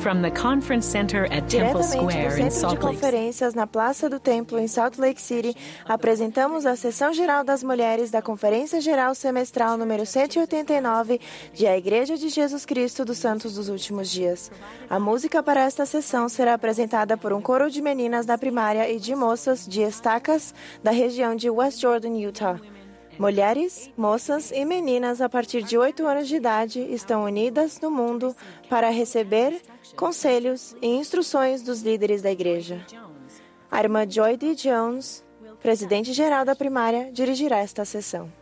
[0.00, 4.08] From the Conference Center at Temple Square in Centro de Salt Lake Conferências na Praça
[4.08, 5.54] do Templo, em Salt Lake City,
[5.84, 11.20] apresentamos a Sessão Geral das Mulheres da Conferência Geral Semestral número 189
[11.52, 14.50] de A Igreja de Jesus Cristo dos Santos dos Últimos Dias.
[14.88, 18.98] A música para esta sessão será apresentada por um coro de meninas da primária e
[18.98, 22.58] de moças de estacas da região de West Jordan, Utah.
[23.20, 28.34] Mulheres, moças e meninas a partir de 8 anos de idade estão unidas no mundo
[28.66, 29.60] para receber
[29.94, 32.82] conselhos e instruções dos líderes da igreja.
[33.70, 34.54] A irmã Joy D.
[34.54, 35.22] Jones,
[35.62, 38.32] presidente geral da primária, dirigirá esta sessão.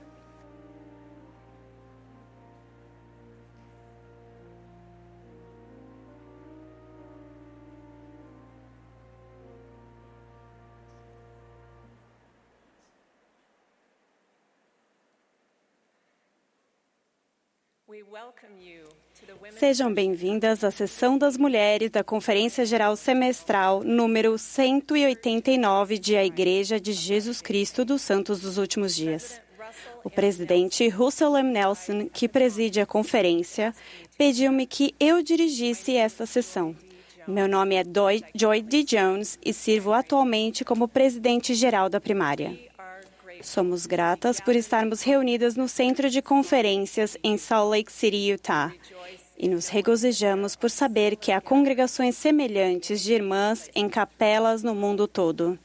[19.59, 26.81] Sejam bem-vindas à sessão das mulheres da Conferência Geral Semestral número 189 de A Igreja
[26.81, 29.41] de Jesus Cristo dos Santos dos Últimos Dias.
[30.05, 31.51] O presidente Russell M.
[31.51, 33.75] Nelson, que preside a conferência,
[34.17, 36.77] pediu-me que eu dirigisse esta sessão.
[37.27, 37.85] Meu nome é
[38.35, 38.85] Joy D.
[38.85, 42.59] Jones e sirvo atualmente como presidente geral da primária.
[43.43, 48.73] Somos gratas por estarmos reunidas no Centro de Conferências em Salt Lake City, Utah.
[49.37, 55.07] E nos regozijamos por saber que há congregações semelhantes de irmãs em capelas no mundo
[55.07, 55.59] todo.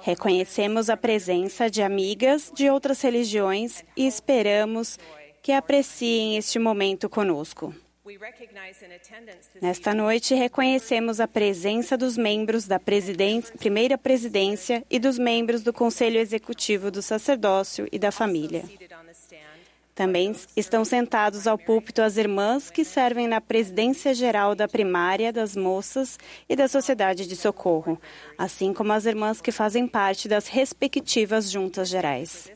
[0.00, 4.98] Reconhecemos a presença de amigas de outras religiões e esperamos
[5.42, 7.74] que apreciem este momento conosco.
[9.60, 15.72] Nesta noite, reconhecemos a presença dos membros da presiden- primeira presidência e dos membros do
[15.72, 18.64] Conselho Executivo do Sacerdócio e da Família.
[19.94, 25.54] Também estão sentados ao púlpito as irmãs que servem na presidência geral da primária, das
[25.54, 26.18] moças
[26.48, 28.00] e da Sociedade de Socorro,
[28.38, 32.50] assim como as irmãs que fazem parte das respectivas juntas gerais.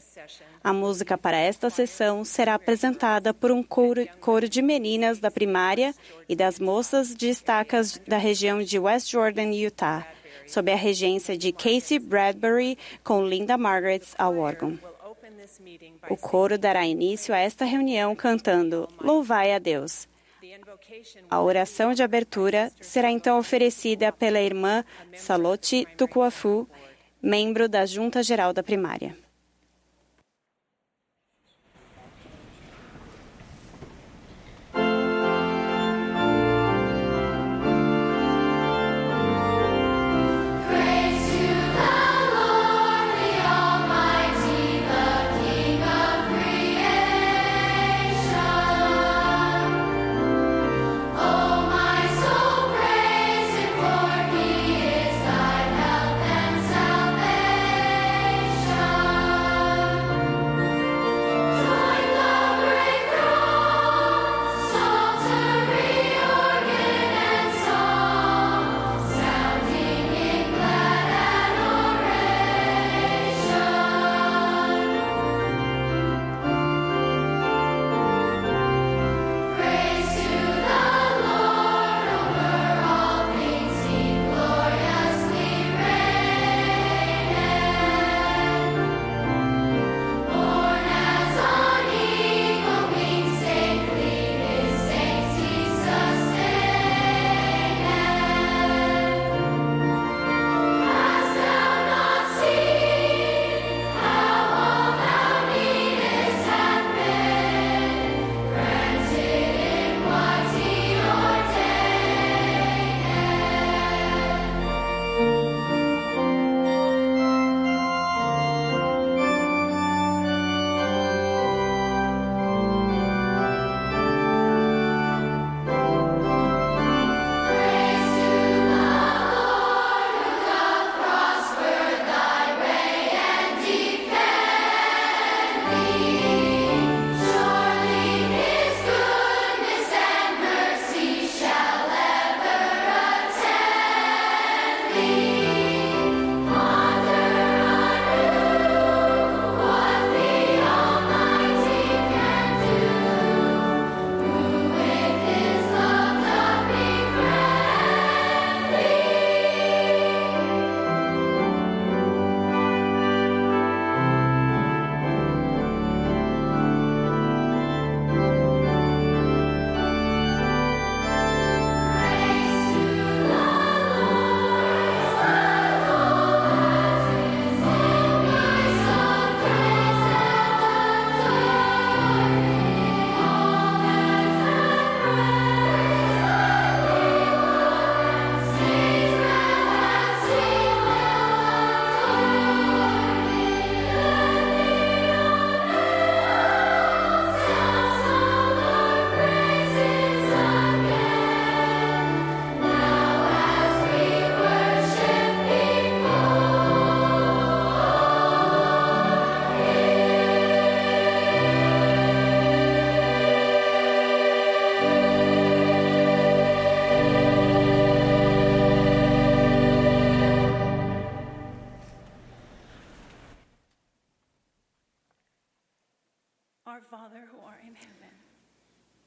[0.67, 5.95] A música para esta sessão será apresentada por um coro, coro de meninas da primária
[6.29, 10.05] e das moças de estacas da região de West Jordan, Utah,
[10.45, 14.77] sob a regência de Casey Bradbury com Linda Margaret ao órgão.
[16.11, 20.09] O coro dará início a esta reunião cantando Louvai a Deus.
[21.31, 24.85] A oração de abertura será então oferecida pela irmã
[25.15, 26.69] Salote Tukuafu,
[27.23, 29.26] membro da Junta Geral da Primária.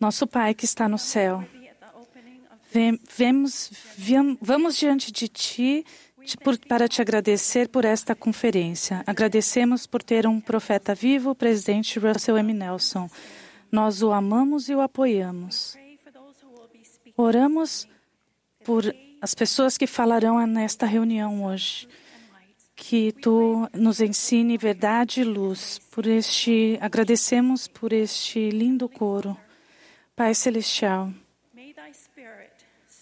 [0.10, 1.46] Nosso Pai que está no céu,
[2.72, 3.72] Vem- vemos,
[4.42, 5.86] vamos diante de Ti
[6.68, 9.04] para te agradecer por esta conferência.
[9.06, 12.54] Agradecemos por ter um profeta vivo, o presidente Russell M.
[12.56, 13.08] Nelson.
[13.72, 15.78] Nós o amamos e o apoiamos.
[17.16, 17.88] Oramos
[18.66, 18.84] por
[19.22, 21.88] as pessoas que falarão nesta reunião hoje.
[22.76, 25.80] Que tu nos ensine verdade e luz.
[25.92, 29.38] Por este, agradecemos por este lindo coro.
[30.19, 31.13] Pai celestial,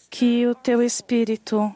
[0.08, 1.76] que o teu espírito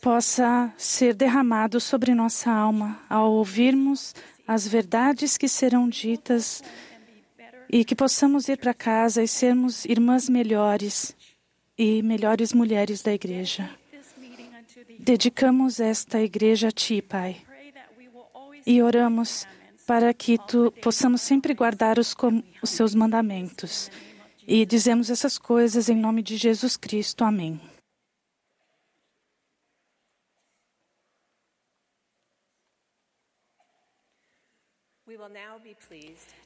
[0.00, 4.14] possa ser derramado sobre nossa alma ao ouvirmos
[4.46, 6.62] as verdades que serão ditas
[7.68, 11.16] e que possamos ir para casa e sermos irmãs melhores
[11.76, 13.68] e melhores mulheres da igreja.
[14.96, 17.42] Dedicamos esta igreja a ti, Pai,
[18.64, 19.44] e oramos
[19.88, 22.14] para que tu possamos sempre guardar os,
[22.62, 23.90] os seus mandamentos.
[24.46, 27.24] E dizemos essas coisas em nome de Jesus Cristo.
[27.24, 27.60] Amém.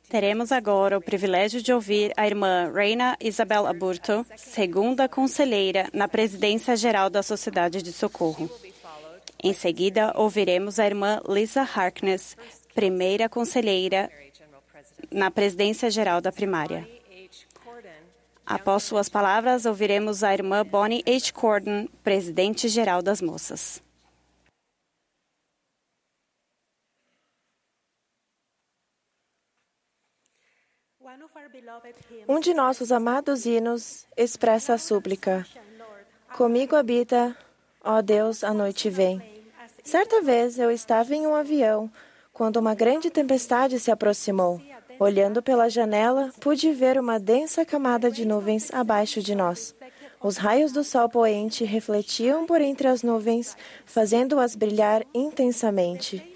[0.09, 6.77] Teremos agora o privilégio de ouvir a irmã Reina Isabel Aburto, segunda conselheira na presidência
[6.77, 8.51] geral da Sociedade de Socorro.
[9.43, 12.37] Em seguida, ouviremos a irmã Lisa Harkness,
[12.75, 14.11] primeira conselheira
[15.11, 16.96] na presidência geral da primária.
[18.47, 21.33] Após suas palavras, ouviremos a irmã Bonnie H.
[21.33, 23.83] Corden, presidente geral das moças.
[32.29, 35.45] Um de nossos amados hinos expressa a súplica:
[36.37, 37.37] Comigo habita,
[37.83, 39.21] ó Deus, a noite vem.
[39.83, 41.91] Certa vez eu estava em um avião
[42.33, 44.61] quando uma grande tempestade se aproximou.
[44.99, 49.75] Olhando pela janela, pude ver uma densa camada de nuvens abaixo de nós.
[50.23, 56.35] Os raios do sol poente refletiam por entre as nuvens, fazendo-as brilhar intensamente.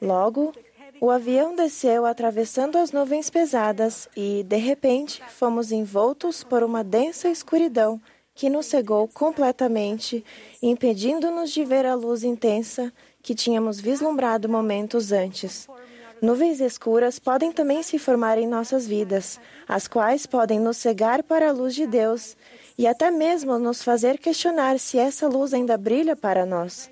[0.00, 0.52] Logo,
[1.00, 7.28] o avião desceu atravessando as nuvens pesadas e, de repente, fomos envoltos por uma densa
[7.28, 8.00] escuridão
[8.34, 10.24] que nos cegou completamente,
[10.62, 15.68] impedindo-nos de ver a luz intensa que tínhamos vislumbrado momentos antes.
[16.20, 21.48] Nuvens escuras podem também se formar em nossas vidas, as quais podem nos cegar para
[21.48, 22.36] a luz de Deus
[22.76, 26.90] e até mesmo nos fazer questionar se essa luz ainda brilha para nós.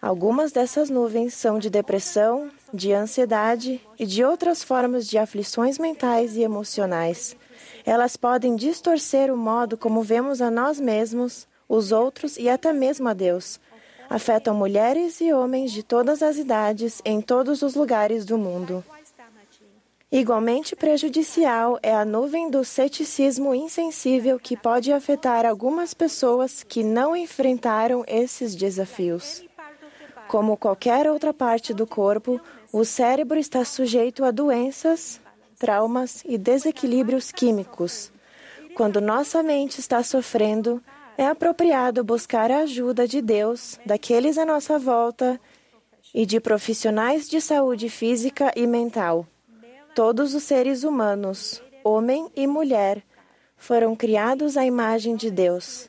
[0.00, 6.36] Algumas dessas nuvens são de depressão, de ansiedade e de outras formas de aflições mentais
[6.36, 7.34] e emocionais.
[7.84, 13.08] Elas podem distorcer o modo como vemos a nós mesmos, os outros e até mesmo
[13.08, 13.58] a Deus.
[14.08, 18.84] Afetam mulheres e homens de todas as idades em todos os lugares do mundo.
[20.10, 27.16] Igualmente prejudicial é a nuvem do ceticismo insensível que pode afetar algumas pessoas que não
[27.16, 29.44] enfrentaram esses desafios.
[30.28, 32.40] Como qualquer outra parte do corpo,
[32.72, 35.20] o cérebro está sujeito a doenças,
[35.58, 38.12] traumas e desequilíbrios químicos.
[38.76, 40.82] Quando nossa mente está sofrendo,
[41.18, 45.40] é apropriado buscar a ajuda de Deus, daqueles à nossa volta
[46.14, 49.26] e de profissionais de saúde física e mental.
[49.94, 53.02] Todos os seres humanos, homem e mulher,
[53.56, 55.88] foram criados à imagem de Deus.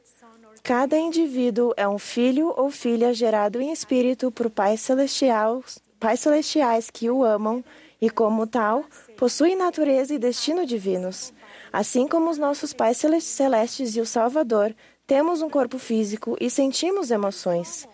[0.63, 6.89] Cada indivíduo é um filho ou filha gerado em espírito por pais celestiais, pais celestiais
[6.89, 7.63] que o amam
[8.01, 8.85] e, como tal,
[9.17, 11.33] possuem natureza e destino divinos.
[11.71, 14.75] Assim como os nossos pais cele- celestes e o Salvador,
[15.07, 17.87] temos um corpo físico e sentimos emoções.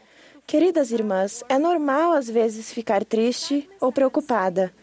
[0.48, 4.74] Queridas irmãs, é normal às vezes ficar triste ou preocupada.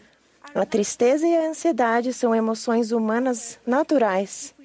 [0.55, 4.55] A tristeza e a ansiedade são emoções humanas naturais.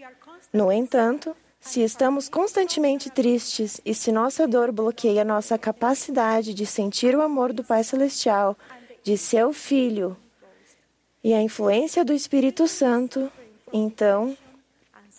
[0.52, 7.16] No entanto, se estamos constantemente tristes e se nossa dor bloqueia nossa capacidade de sentir
[7.16, 8.56] o amor do Pai Celestial,
[9.02, 10.16] de seu Filho
[11.22, 13.30] e a influência do Espírito Santo,
[13.72, 14.36] então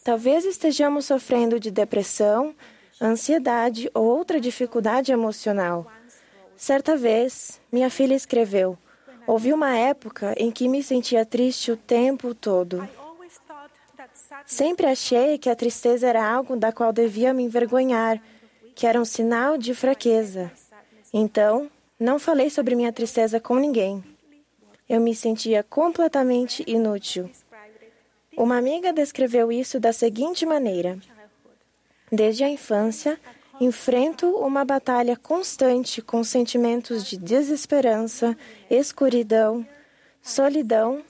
[0.08, 2.56] talvez estejamos sofrendo de depressão,
[3.02, 5.86] ansiedade ou outra dificuldade emocional.
[6.56, 8.78] Certa vez, minha filha escreveu:
[9.28, 12.88] Houve uma época em que me sentia triste o tempo todo.
[14.46, 18.22] Sempre achei que a tristeza era algo da qual devia me envergonhar,
[18.74, 20.50] que era um sinal de fraqueza.
[21.12, 24.02] Então, não falei sobre minha tristeza com ninguém.
[24.88, 27.30] Eu me sentia completamente inútil.
[28.38, 31.00] Uma amiga descreveu isso da seguinte maneira:
[32.12, 33.20] Desde a infância,
[33.60, 38.38] enfrento uma batalha constante com sentimentos de desesperança,
[38.70, 39.66] escuridão,
[40.22, 41.02] solidão,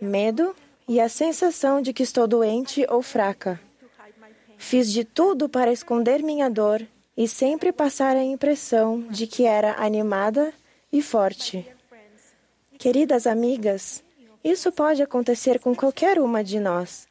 [0.00, 0.56] medo
[0.88, 3.60] e a sensação de que estou doente ou fraca.
[4.58, 6.84] Fiz de tudo para esconder minha dor
[7.16, 10.52] e sempre passar a impressão de que era animada
[10.92, 11.64] e forte.
[12.76, 14.02] Queridas amigas,
[14.44, 17.06] isso pode acontecer com qualquer uma de nós,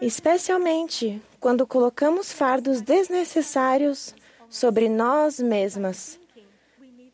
[0.00, 4.14] especialmente quando colocamos fardos desnecessários
[4.48, 6.18] sobre nós mesmas.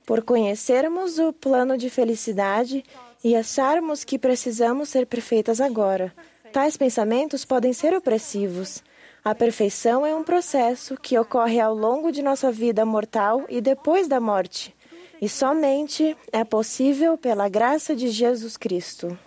[0.05, 2.85] Por conhecermos o plano de felicidade
[3.23, 6.13] e acharmos que precisamos ser perfeitas agora,
[6.53, 8.83] tais pensamentos podem ser opressivos.
[9.25, 14.07] A perfeição é um processo que ocorre ao longo de nossa vida mortal e depois
[14.07, 14.77] da morte,
[15.23, 19.19] e somente é possível pela graça de Jesus Cristo.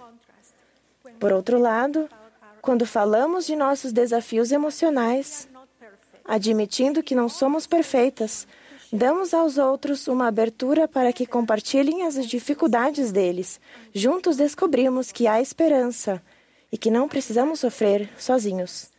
[1.20, 2.10] Por outro lado,
[2.62, 5.48] quando falamos de nossos desafios emocionais,
[6.26, 8.48] admitindo que não somos perfeitas,
[8.92, 13.60] damos aos outros uma abertura para que compartilhem as dificuldades deles.
[13.94, 16.22] Juntos descobrimos que há esperança
[16.72, 18.92] e que não precisamos sofrer sozinhos.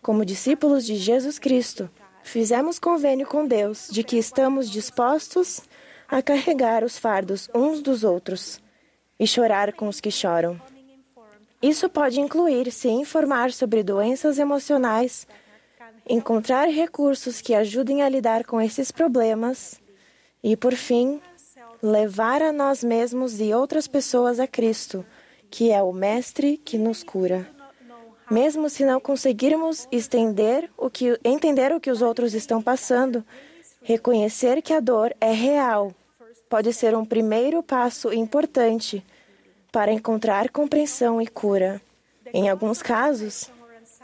[0.00, 1.90] Como discípulos de Jesus Cristo,
[2.22, 5.60] fizemos convênio com Deus de que estamos dispostos
[6.08, 8.62] a carregar os fardos uns dos outros
[9.18, 10.58] e chorar com os que choram.
[11.60, 15.26] Isso pode incluir se informar sobre doenças emocionais,
[16.08, 19.80] encontrar recursos que ajudem a lidar com esses problemas
[20.42, 21.20] e, por fim,
[21.82, 25.04] levar a nós mesmos e outras pessoas a Cristo,
[25.50, 27.48] que é o Mestre que nos cura.
[28.30, 33.24] Mesmo se não conseguirmos estender o que, entender o que os outros estão passando,
[33.82, 35.92] reconhecer que a dor é real
[36.48, 39.04] pode ser um primeiro passo importante
[39.70, 41.80] para encontrar compreensão e cura.
[42.32, 43.50] Em alguns casos,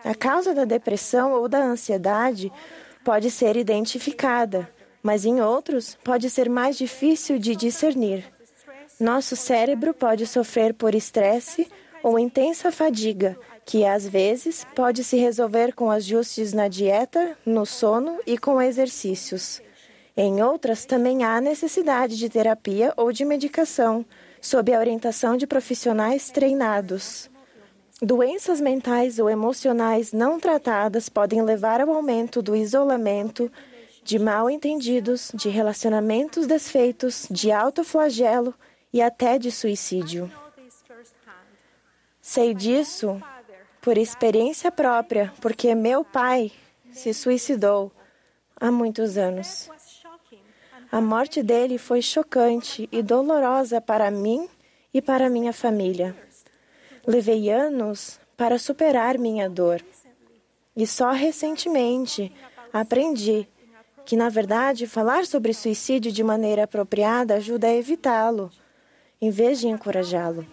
[0.05, 2.53] a causa da depressão ou da ansiedade
[3.05, 4.69] pode ser identificada,
[5.03, 8.25] mas em outros pode ser mais difícil de discernir.
[8.99, 11.69] Nosso cérebro pode sofrer por estresse
[12.03, 18.19] ou intensa fadiga, que às vezes pode se resolver com ajustes na dieta, no sono
[18.27, 19.63] e com exercícios.
[20.17, 24.05] Em outras, também há necessidade de terapia ou de medicação,
[24.45, 27.31] sob a orientação de profissionais treinados.
[28.03, 33.51] Doenças mentais ou emocionais não tratadas podem levar ao aumento do isolamento,
[34.03, 38.55] de mal entendidos, de relacionamentos desfeitos, de autoflagelo
[38.93, 40.31] e até de suicídio.
[42.21, 43.19] Sei disso
[43.81, 46.53] por experiência própria, porque meu pai
[46.93, 47.91] se suicidou
[48.61, 49.71] há muitos anos.
[50.91, 54.49] A morte dele foi chocante e dolorosa para mim
[54.93, 56.17] e para minha família.
[57.07, 59.85] Levei anos para superar minha dor.
[60.77, 62.33] E só recentemente
[62.73, 63.49] aprendi
[64.05, 68.51] que, na verdade, falar sobre suicídio de maneira apropriada ajuda a evitá-lo,
[69.21, 70.47] em vez de encorajá-lo.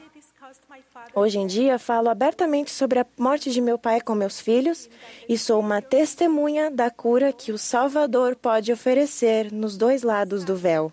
[1.14, 4.90] Hoje em dia, falo abertamente sobre a morte de meu pai com meus filhos
[5.28, 10.56] e sou uma testemunha da cura que o Salvador pode oferecer nos dois lados do
[10.56, 10.92] véu.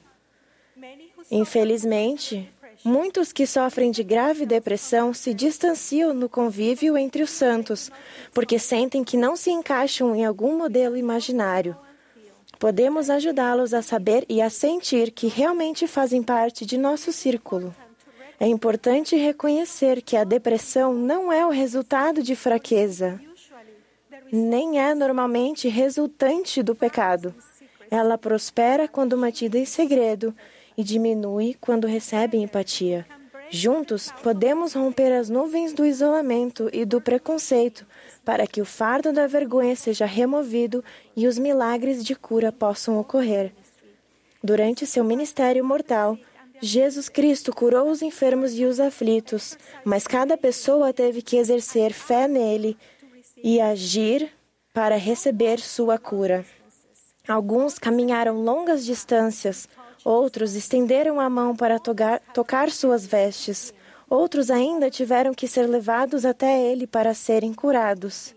[1.30, 2.50] Infelizmente,
[2.84, 7.90] muitos que sofrem de grave depressão se distanciam no convívio entre os santos,
[8.32, 11.76] porque sentem que não se encaixam em algum modelo imaginário.
[12.58, 17.72] Podemos ajudá-los a saber e a sentir que realmente fazem parte de nosso círculo.
[18.40, 23.20] É importante reconhecer que a depressão não é o resultado de fraqueza,
[24.30, 27.34] nem é normalmente resultante do pecado.
[27.90, 30.34] Ela prospera quando mantida em segredo
[30.76, 33.04] e diminui quando recebe empatia.
[33.50, 37.86] Juntos, podemos romper as nuvens do isolamento e do preconceito
[38.24, 40.84] para que o fardo da vergonha seja removido
[41.16, 43.52] e os milagres de cura possam ocorrer.
[44.44, 46.16] Durante seu ministério mortal,
[46.60, 52.26] Jesus Cristo curou os enfermos e os aflitos, mas cada pessoa teve que exercer fé
[52.26, 52.76] nele
[53.42, 54.32] e agir
[54.72, 56.44] para receber sua cura.
[57.26, 59.68] Alguns caminharam longas distâncias,
[60.04, 63.72] outros estenderam a mão para tocar, suas vestes,
[64.08, 68.34] outros ainda tiveram que ser levados até ele para serem curados.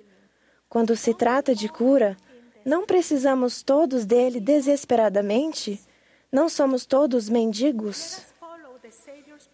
[0.69, 2.17] Quando se trata de cura,
[2.65, 5.79] não precisamos todos dele desesperadamente?
[6.31, 8.21] Não somos todos mendigos?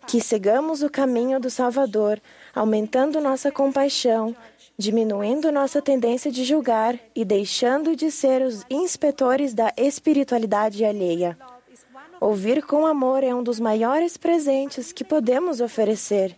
[0.05, 2.21] Que sigamos o caminho do Salvador,
[2.53, 4.35] aumentando nossa compaixão,
[4.77, 11.35] diminuindo nossa tendência de julgar e deixando de ser os inspetores da espiritualidade alheia.
[12.21, 16.37] Ouvir com amor é um dos maiores presentes que podemos oferecer.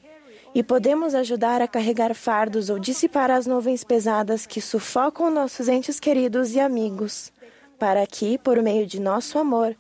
[0.56, 6.00] E podemos ajudar a carregar fardos ou dissipar as nuvens pesadas que sufocam nossos entes
[6.00, 7.32] queridos e amigos,
[7.78, 9.76] para que, por meio de nosso amor,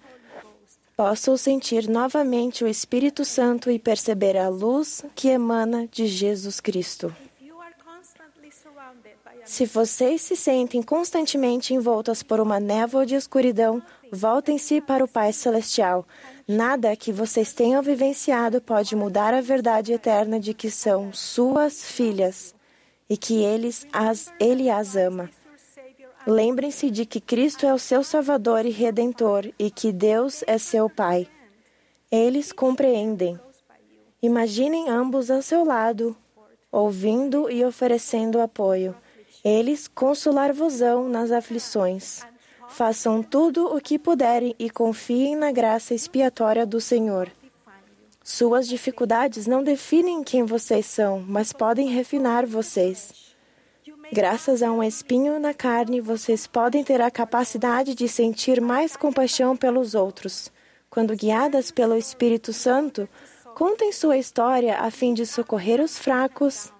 [0.99, 7.15] possam sentir novamente o Espírito Santo e perceber a luz que emana de Jesus Cristo.
[9.45, 15.31] Se vocês se sentem constantemente envoltas por uma névoa de escuridão, voltem-se para o Pai
[15.31, 16.05] Celestial.
[16.45, 22.53] Nada que vocês tenham vivenciado pode mudar a verdade eterna de que são suas filhas
[23.09, 25.29] e que eles as, ele as ama.
[26.27, 30.89] Lembrem-se de que Cristo é o seu Salvador e Redentor e que Deus é seu
[30.89, 31.27] Pai.
[32.11, 33.39] Eles compreendem.
[34.21, 36.15] Imaginem ambos ao seu lado,
[36.71, 38.95] ouvindo e oferecendo apoio.
[39.43, 42.21] Eles consolar-vos-ão nas aflições.
[42.67, 47.31] Façam tudo o que puderem e confiem na graça expiatória do Senhor.
[48.23, 53.18] Suas dificuldades não definem quem vocês são, mas podem refinar vocês.
[54.11, 59.55] Graças a um espinho na carne, vocês podem ter a capacidade de sentir mais compaixão
[59.55, 60.51] pelos outros.
[60.89, 63.07] Quando guiadas pelo Espírito Santo,
[63.53, 66.73] contem sua história a fim de socorrer os fracos,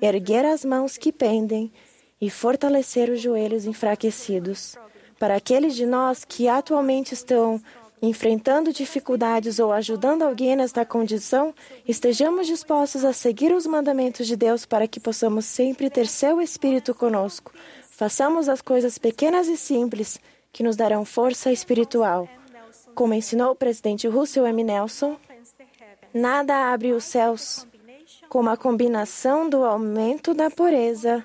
[0.00, 1.72] erguer as mãos que pendem
[2.20, 4.76] e fortalecer os joelhos enfraquecidos.
[5.18, 7.60] Para aqueles de nós que atualmente estão
[8.00, 11.54] enfrentando dificuldades ou ajudando alguém nesta condição,
[11.86, 16.94] estejamos dispostos a seguir os mandamentos de Deus para que possamos sempre ter seu Espírito
[16.94, 17.52] conosco.
[17.90, 20.20] Façamos as coisas pequenas e simples
[20.52, 22.28] que nos darão força espiritual.
[22.94, 24.62] Como ensinou o presidente Russell M.
[24.64, 25.16] Nelson,
[26.12, 27.66] nada abre os céus
[28.28, 31.24] como a combinação do aumento da pureza,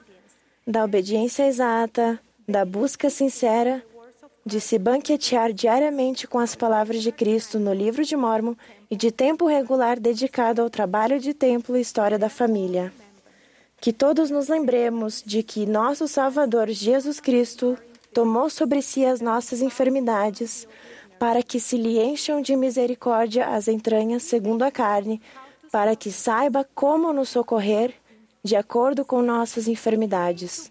[0.65, 3.83] da obediência exata, da busca sincera
[4.45, 8.55] de se banquetear diariamente com as palavras de Cristo no livro de Mormon
[8.89, 12.91] e de tempo regular dedicado ao trabalho de templo e história da família.
[13.79, 17.77] Que todos nos lembremos de que nosso Salvador Jesus Cristo
[18.13, 20.67] tomou sobre si as nossas enfermidades,
[21.19, 25.21] para que se lhe encham de misericórdia as entranhas segundo a carne,
[25.71, 27.93] para que saiba como nos socorrer
[28.43, 30.69] de acordo com nossas enfermidades.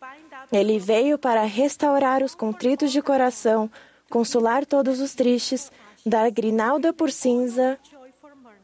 [0.53, 3.71] Ele veio para restaurar os contritos de coração,
[4.11, 5.71] consolar todos os tristes,
[6.05, 7.79] dar grinalda por cinza,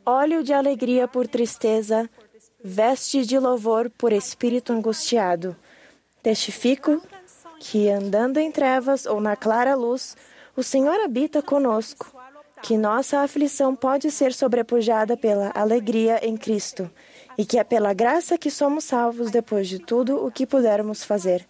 [0.05, 2.11] óleo de alegria por tristeza,
[2.63, 5.57] veste de louvor por espírito angustiado.
[6.23, 7.01] Testifico
[7.61, 10.17] que, andando em trevas ou na clara luz,
[10.57, 12.13] o Senhor habita conosco,
[12.63, 16.91] que nossa aflição pode ser sobrepujada pela alegria em Cristo,
[17.39, 21.47] e que é pela graça que somos salvos depois de tudo o que pudermos fazer.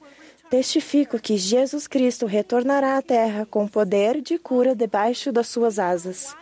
[0.51, 6.37] Testifico que Jesus Cristo retornará à terra com poder de cura debaixo das suas asas.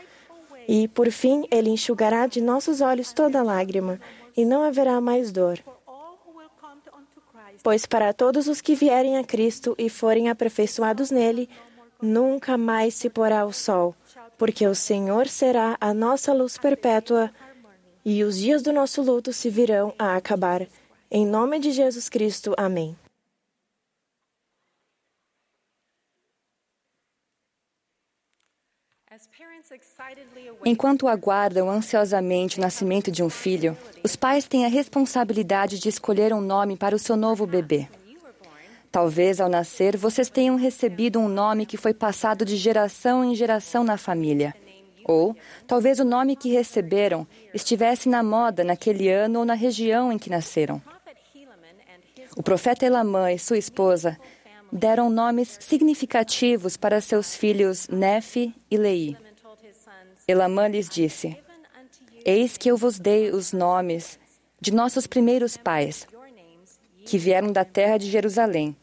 [0.68, 3.98] E, por fim, ele enxugará de nossos olhos toda lágrima,
[4.36, 5.58] e não haverá mais dor.
[7.62, 11.48] Pois para todos os que vierem a Cristo e forem aperfeiçoados nele,
[12.00, 13.94] nunca mais se porá o sol,
[14.36, 17.30] porque o Senhor será a nossa luz perpétua
[18.04, 20.66] e os dias do nosso luto se virão a acabar.
[21.10, 22.54] Em nome de Jesus Cristo.
[22.58, 22.94] Amém.
[30.64, 36.32] Enquanto aguardam ansiosamente o nascimento de um filho, os pais têm a responsabilidade de escolher
[36.32, 37.88] um nome para o seu novo bebê.
[38.90, 43.84] Talvez ao nascer vocês tenham recebido um nome que foi passado de geração em geração
[43.84, 44.54] na família.
[45.04, 50.18] Ou talvez o nome que receberam estivesse na moda naquele ano ou na região em
[50.18, 50.80] que nasceram.
[52.36, 54.18] O profeta Elamã e sua esposa
[54.74, 59.16] deram nomes significativos para seus filhos Nefe e Lei.
[60.26, 61.36] Elamã lhes disse:
[62.24, 64.18] Eis que eu vos dei os nomes
[64.60, 66.08] de nossos primeiros pais,
[67.06, 68.76] que vieram da terra de Jerusalém.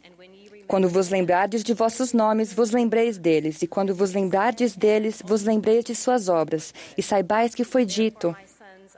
[0.65, 5.43] Quando vos lembrardes de vossos nomes, vos lembreis deles, e quando vos lembrardes deles, vos
[5.43, 8.33] lembreis de suas obras, e saibais que foi dito,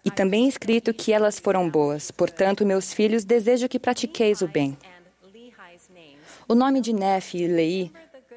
[0.06, 2.12] e também escrito que elas foram boas.
[2.12, 4.78] Portanto, meus filhos, desejo que pratiqueis o bem.
[6.48, 7.92] O nome de Nefe e Lei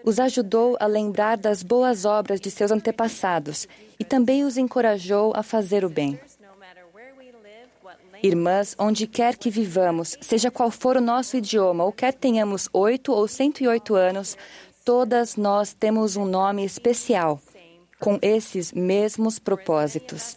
[0.05, 3.67] os ajudou a lembrar das boas obras de seus antepassados
[3.99, 6.19] e também os encorajou a fazer o bem.
[8.23, 13.13] Irmãs, onde quer que vivamos, seja qual for o nosso idioma, ou quer tenhamos oito
[13.13, 14.37] ou cento e oito anos,
[14.85, 17.41] todas nós temos um nome especial,
[17.99, 20.37] com esses mesmos propósitos.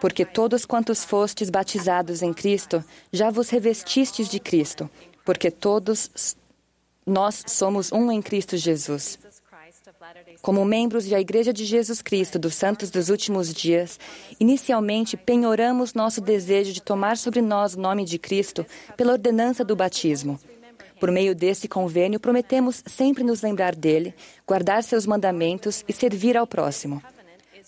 [0.00, 4.88] Porque todos quantos fostes batizados em Cristo, já vos revestistes de Cristo,
[5.24, 6.36] porque todos
[7.08, 9.18] nós somos um em Cristo Jesus.
[10.42, 13.98] Como membros da Igreja de Jesus Cristo dos Santos dos Últimos Dias,
[14.38, 18.64] inicialmente penhoramos nosso desejo de tomar sobre nós o nome de Cristo
[18.96, 20.38] pela ordenança do batismo.
[21.00, 24.14] Por meio desse convênio, prometemos sempre nos lembrar dele,
[24.46, 27.02] guardar seus mandamentos e servir ao próximo.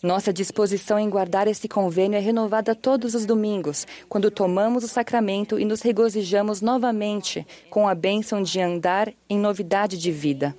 [0.02, 5.58] Nossa disposição em guardar esse convênio é renovada todos os domingos, quando tomamos o sacramento
[5.58, 10.56] e nos regozijamos novamente com a bênção de andar em novidade de vida.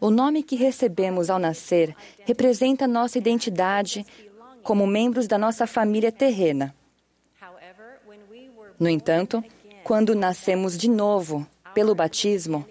[0.00, 1.96] O nome que recebemos ao nascer
[2.26, 4.04] representa nossa identidade
[4.62, 6.74] como membros da nossa família terrena.
[8.78, 9.42] No entanto,
[9.82, 12.66] quando nascemos de novo, pelo batismo,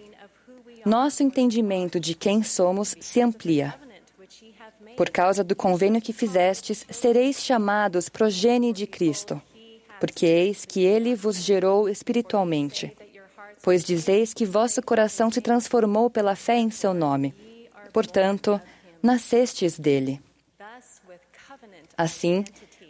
[0.86, 3.87] nosso entendimento de quem somos se amplia.
[4.98, 9.40] Por causa do convênio que fizestes, sereis chamados progenie de Cristo,
[10.00, 12.92] porque eis que ele vos gerou espiritualmente.
[13.62, 17.36] Pois dizeis que vosso coração se transformou pela fé em seu nome.
[17.94, 18.60] Portanto,
[19.02, 20.20] nascestes dele.
[21.96, 22.44] Assim,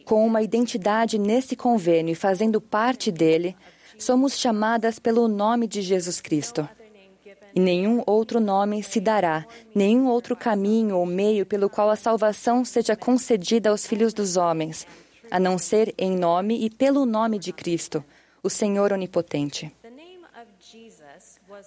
[0.05, 3.53] com uma identidade nesse convênio e fazendo parte dele,
[3.99, 6.67] somos chamadas pelo nome de Jesus Cristo.
[7.57, 9.43] E nenhum outro nome se dará,
[9.73, 14.85] nenhum outro caminho ou meio pelo qual a salvação seja concedida aos filhos dos homens,
[15.31, 18.05] a não ser em nome e pelo nome de Cristo,
[18.43, 19.75] o Senhor Onipotente.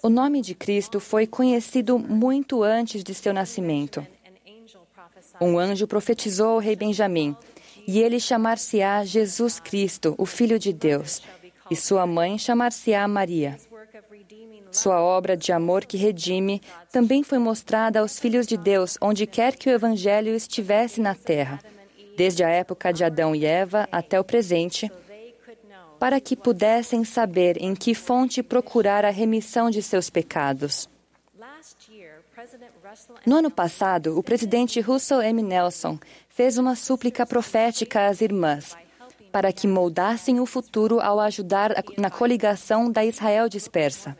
[0.00, 4.06] O nome de Cristo foi conhecido muito antes de seu nascimento.
[5.40, 7.34] Um anjo profetizou ao rei Benjamim,
[7.84, 11.20] e ele chamar-se-á Jesus Cristo, o Filho de Deus,
[11.68, 13.58] e sua mãe chamar-se-á Maria.
[14.70, 19.56] Sua obra de amor que redime também foi mostrada aos filhos de Deus, onde quer
[19.56, 21.60] que o Evangelho estivesse na terra,
[22.16, 24.90] desde a época de Adão e Eva até o presente,
[25.98, 30.88] para que pudessem saber em que fonte procurar a remissão de seus pecados.
[33.26, 35.42] No ano passado, o presidente Russell M.
[35.42, 38.76] Nelson fez uma súplica profética às irmãs
[39.32, 44.16] para que moldassem o futuro ao ajudar na coligação da Israel dispersa.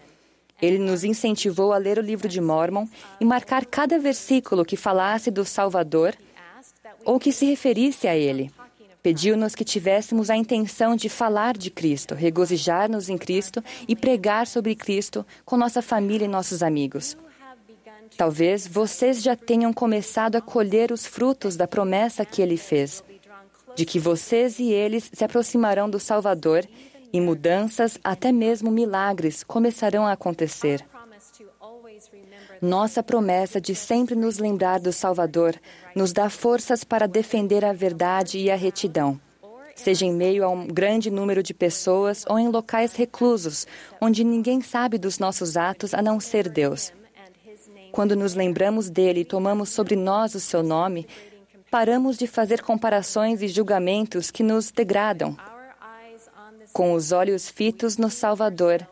[0.60, 2.86] Ele nos incentivou a ler o livro de Mormon
[3.20, 6.14] e marcar cada versículo que falasse do Salvador
[7.04, 8.50] ou que se referisse a ele.
[9.02, 14.74] Pediu-nos que tivéssemos a intenção de falar de Cristo, regozijar-nos em Cristo e pregar sobre
[14.74, 17.16] Cristo com nossa família e nossos amigos.
[18.16, 23.02] Talvez vocês já tenham começado a colher os frutos da promessa que ele fez,
[23.74, 26.66] de que vocês e eles se aproximarão do Salvador
[27.12, 30.84] e mudanças, até mesmo milagres, começarão a acontecer.
[32.60, 35.54] Nossa promessa de sempre nos lembrar do Salvador
[35.94, 39.20] nos dá forças para defender a verdade e a retidão,
[39.74, 43.66] seja em meio a um grande número de pessoas ou em locais reclusos,
[44.00, 46.92] onde ninguém sabe dos nossos atos a não ser Deus.
[47.92, 51.06] Quando nos lembramos dele e tomamos sobre nós o seu nome,
[51.70, 55.36] paramos de fazer comparações e julgamentos que nos degradam.
[56.72, 58.86] Com os olhos fitos no Salvador,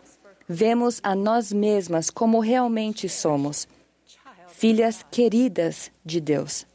[0.48, 3.68] vemos a nós mesmas como realmente somos,
[4.48, 6.66] filhas queridas de Deus.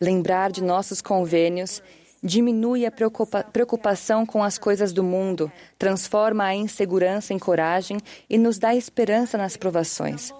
[0.00, 1.82] Lembrar de nossos convênios
[2.22, 7.98] diminui a preocupa preocupação com as coisas do mundo, transforma a insegurança em coragem
[8.30, 10.32] e nos dá esperança nas provações.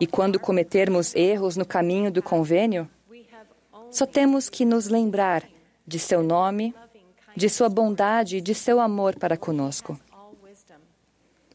[0.00, 2.88] E quando cometermos erros no caminho do convênio,
[3.90, 5.44] só temos que nos lembrar
[5.86, 6.74] de seu nome,
[7.34, 9.98] de sua bondade e de seu amor para conosco.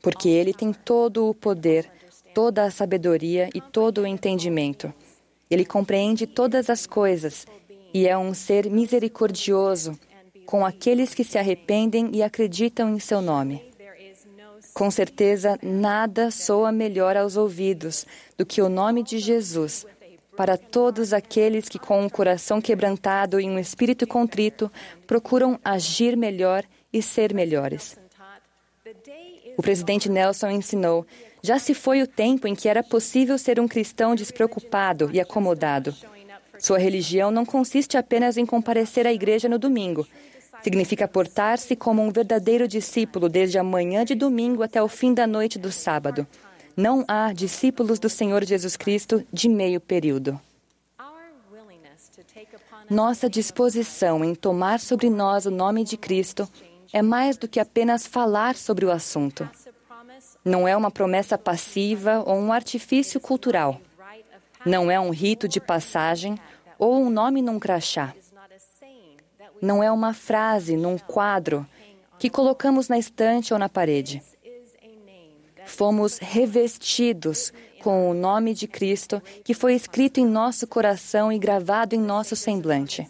[0.02, 1.92] Porque ele tem todo o poder,
[2.34, 4.92] toda a sabedoria e todo o entendimento.
[5.50, 7.46] Ele compreende todas as coisas
[7.94, 10.00] e é um ser misericordioso
[10.46, 13.71] com aqueles que se arrependem e acreditam em seu nome.
[14.74, 18.06] Com certeza, nada soa melhor aos ouvidos
[18.38, 19.86] do que o nome de Jesus
[20.36, 24.72] para todos aqueles que, com um coração quebrantado e um espírito contrito,
[25.06, 27.98] procuram agir melhor e ser melhores.
[29.58, 31.06] O presidente Nelson ensinou:
[31.44, 35.94] já se foi o tempo em que era possível ser um cristão despreocupado e acomodado.
[36.58, 40.08] Sua religião não consiste apenas em comparecer à igreja no domingo.
[40.64, 45.26] Significa portar-se como um verdadeiro discípulo desde a manhã de domingo até o fim da
[45.26, 46.28] noite do sábado.
[46.78, 50.40] Não há discípulos do Senhor Jesus Cristo de meio período.
[52.90, 56.48] Nossa disposição em tomar sobre nós o nome de Cristo
[56.94, 59.50] é mais do que apenas falar sobre o assunto.
[60.44, 63.80] Não é uma promessa passiva ou um artifício cultural.
[64.66, 66.38] Não é um rito de passagem
[66.78, 68.14] ou um nome num crachá.
[69.62, 71.68] Não é uma frase num quadro
[72.18, 74.22] que colocamos na estante ou na parede.
[75.66, 81.96] Fomos revestidos com o nome de Cristo que foi escrito em nosso coração e gravado
[81.96, 83.08] em nosso semblante.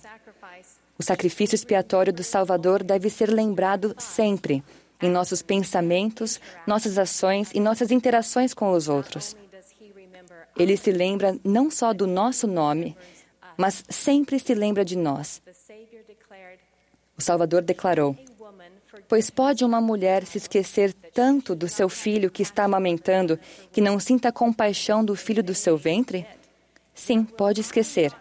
[0.97, 4.63] O sacrifício expiatório do Salvador deve ser lembrado sempre,
[5.01, 9.35] em nossos pensamentos, nossas ações e nossas interações com os outros.
[10.55, 12.95] Ele se lembra não só do nosso nome,
[13.57, 15.41] mas sempre se lembra de nós.
[17.17, 18.15] O Salvador declarou:
[19.07, 23.39] Pois pode uma mulher se esquecer tanto do seu filho que está amamentando
[23.71, 26.25] que não sinta compaixão do filho do seu ventre?
[26.93, 28.13] Sim, pode esquecer.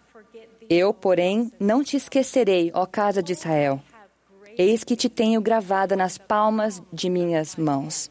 [0.69, 3.83] Eu, porém, não te esquecerei, ó casa de Israel.
[4.57, 8.11] Eis que te tenho gravada nas palmas de minhas mãos.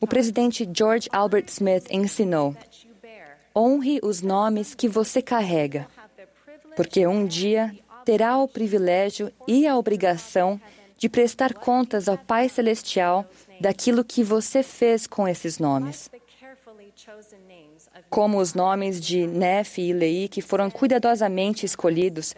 [0.00, 2.56] O presidente George Albert Smith ensinou:
[3.54, 5.88] honre os nomes que você carrega,
[6.78, 10.60] porque um dia terá o privilégio e a obrigação
[10.96, 13.28] de prestar contas ao Pai Celestial
[13.60, 16.08] daquilo que você fez com esses nomes.
[18.08, 22.32] Como os nomes de Nefe e Lei, que foram cuidadosamente escolhidos,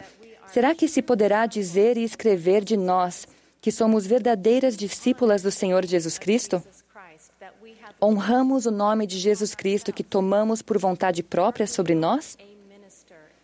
[0.51, 3.27] será que se poderá dizer e escrever de nós
[3.61, 6.63] que somos verdadeiras discípulas do Senhor Jesus Cristo?
[8.01, 12.35] Honramos o nome de Jesus Cristo que tomamos por vontade própria sobre nós?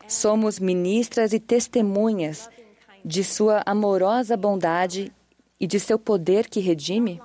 [0.07, 2.49] Somos ministras e testemunhas
[3.03, 5.11] de Sua amorosa bondade
[5.59, 7.21] e de seu poder que redime?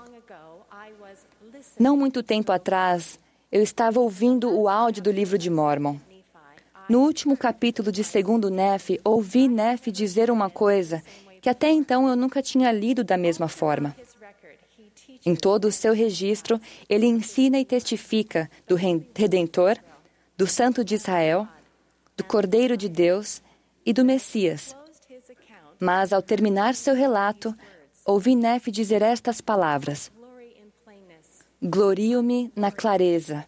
[1.79, 5.97] Não muito tempo atrás, eu estava ouvindo o áudio do livro de Mormon.
[6.89, 11.03] No último capítulo de Segundo Nefe, ouvi Nefe dizer uma coisa
[11.41, 13.95] que até então eu nunca tinha lido da mesma forma.
[15.25, 19.77] Em todo o seu registro, ele ensina e testifica do Redentor,
[20.37, 21.47] do Santo de Israel,
[22.17, 23.43] do Cordeiro de Deus
[23.85, 24.77] e do Messias.
[25.81, 27.55] Mas, ao terminar seu relato,
[28.05, 30.13] ouvi Nefe dizer estas palavras:
[31.61, 33.47] Glorio-me na clareza,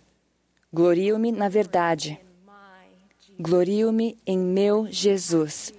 [0.72, 2.20] glorio-me na verdade,
[3.38, 5.72] glorio-me em meu Jesus,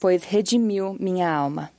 [0.00, 1.70] pois redimiu minha alma.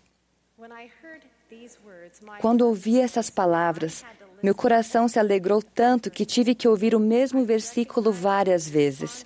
[2.39, 4.03] Quando ouvi essas palavras,
[4.43, 9.25] meu coração se alegrou tanto que tive que ouvir o mesmo versículo várias vezes.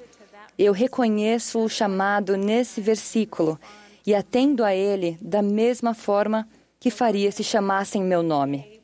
[0.57, 3.59] Eu reconheço o chamado nesse versículo
[4.05, 6.47] e atendo a ele da mesma forma
[6.79, 8.81] que faria se chamassem meu nome.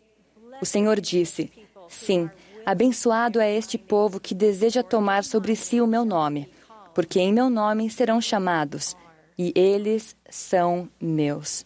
[0.61, 1.51] O Senhor disse:
[1.87, 2.29] Sim,
[2.65, 6.49] abençoado é este povo que deseja tomar sobre si o meu nome,
[6.93, 8.95] porque em meu nome serão chamados,
[9.37, 11.65] e eles são meus.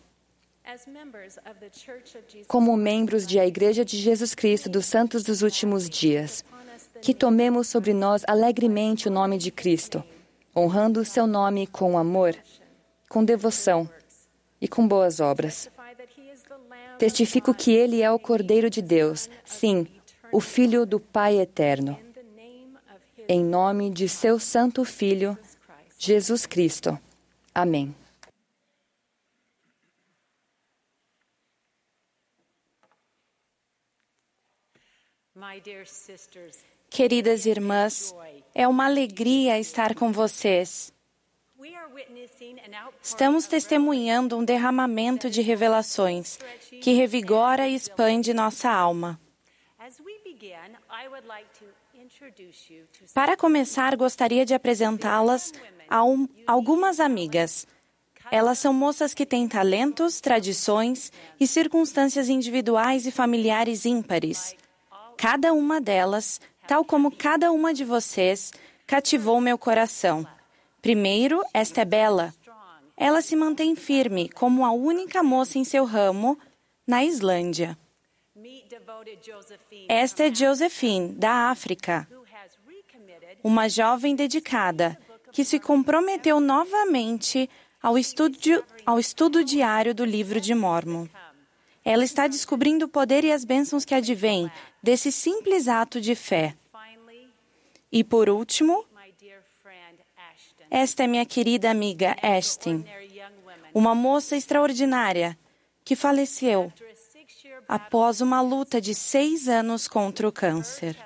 [2.48, 6.44] Como membros de a Igreja de Jesus Cristo dos Santos dos Últimos Dias,
[7.06, 10.04] que tomemos sobre nós alegremente o nome de Cristo,
[10.56, 12.36] honrando o seu nome com amor,
[13.08, 13.88] com devoção
[14.60, 15.70] e com boas obras.
[16.98, 19.86] Testifico que ele é o Cordeiro de Deus, sim,
[20.32, 21.96] o Filho do Pai eterno.
[23.28, 25.38] Em nome de seu Santo Filho,
[26.00, 26.98] Jesus Cristo.
[27.54, 27.94] Amém.
[36.90, 38.14] Queridas irmãs,
[38.54, 40.94] é uma alegria estar com vocês.
[43.02, 46.38] Estamos testemunhando um derramamento de revelações
[46.82, 49.20] que revigora e expande nossa alma.
[53.14, 55.52] Para começar, gostaria de apresentá-las
[55.90, 57.68] a um, algumas amigas.
[58.32, 64.56] Elas são moças que têm talentos, tradições e circunstâncias individuais e familiares ímpares.
[65.18, 68.52] Cada uma delas, tal como cada uma de vocês,
[68.86, 70.26] cativou meu coração.
[70.82, 72.34] Primeiro, esta é Bela.
[72.98, 76.38] Ela se mantém firme como a única moça em seu ramo
[76.88, 77.78] na Islândia.
[79.90, 82.08] Esta é Josephine, da África,
[83.44, 84.98] uma jovem dedicada
[85.32, 87.50] que se comprometeu novamente
[87.82, 88.38] ao estudo,
[88.86, 91.08] ao estudo diário do livro de Mormon.
[91.86, 96.56] Ela está descobrindo o poder e as bênçãos que advêm desse simples ato de fé.
[97.92, 98.84] E por último,
[100.70, 102.84] esta é minha querida amiga Ashton,
[103.72, 105.38] uma moça extraordinária
[105.84, 106.74] que faleceu
[107.68, 110.98] após uma luta de seis anos contra o câncer.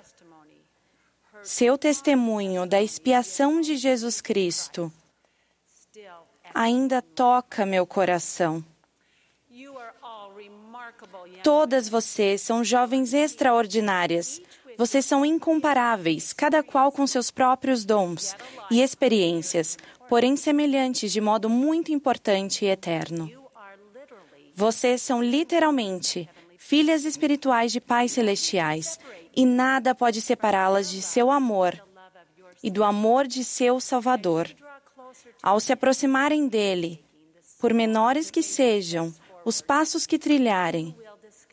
[1.44, 4.92] Seu testemunho da expiação de Jesus Cristo
[6.54, 8.64] ainda toca meu coração.
[11.44, 14.42] Todas vocês são jovens extraordinárias.
[14.78, 18.36] Vocês são incomparáveis, cada qual com seus próprios dons
[18.72, 23.32] e experiências, porém semelhantes de modo muito importante e eterno.
[24.56, 29.00] Vocês são literalmente filhas espirituais de pais celestiais,
[29.36, 31.82] e nada pode separá-las de seu amor
[32.62, 34.50] e do amor de seu Salvador.
[35.42, 37.04] Ao se aproximarem dele,
[37.60, 39.14] por menores que sejam
[39.46, 40.96] os passos que trilharem,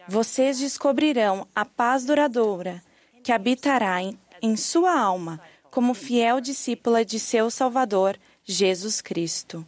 [0.08, 2.82] vocês descobrirão a paz duradoura
[3.22, 9.66] que habitará em, em sua alma como fiel discípula de seu Salvador, Jesus Cristo.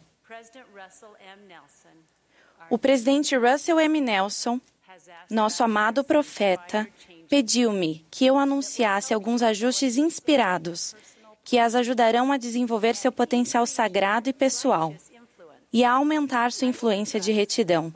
[2.69, 3.99] O presidente Russell M.
[3.99, 4.61] Nelson,
[5.29, 6.87] nosso amado profeta,
[7.27, 10.95] pediu-me que eu anunciasse alguns ajustes inspirados
[11.43, 14.93] que as ajudarão a desenvolver seu potencial sagrado e pessoal
[15.73, 17.93] e a aumentar sua influência de retidão.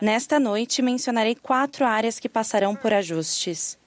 [0.00, 3.78] Nesta noite, mencionarei quatro áreas que passarão por ajustes.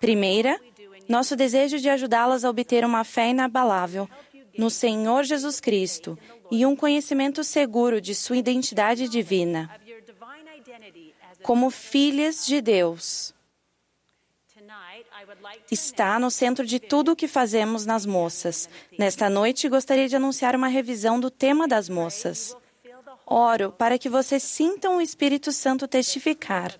[0.00, 0.60] Primeira,
[1.08, 4.08] nosso desejo de ajudá-las a obter uma fé inabalável
[4.56, 6.18] no Senhor Jesus Cristo
[6.50, 9.70] e um conhecimento seguro de sua identidade divina
[11.42, 13.34] como filhas de Deus.
[15.70, 18.68] Está no centro de tudo o que fazemos nas moças.
[18.98, 22.56] Nesta noite, gostaria de anunciar uma revisão do tema das moças.
[23.30, 26.74] Oro para que vocês sintam o Espírito Santo testificar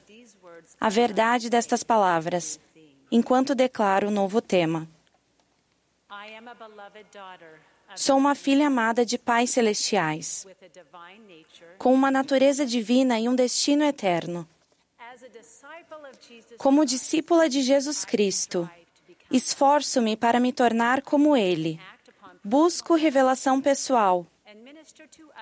[0.80, 2.58] a verdade destas palavras,
[3.10, 4.88] enquanto declaro o novo tema.
[7.94, 10.46] Sou uma filha amada de pais celestiais,
[11.76, 14.48] com uma natureza divina e um destino eterno.
[16.56, 18.70] Como discípula de Jesus Cristo,
[19.30, 21.78] esforço-me para me tornar como Ele.
[22.42, 24.26] Busco revelação pessoal.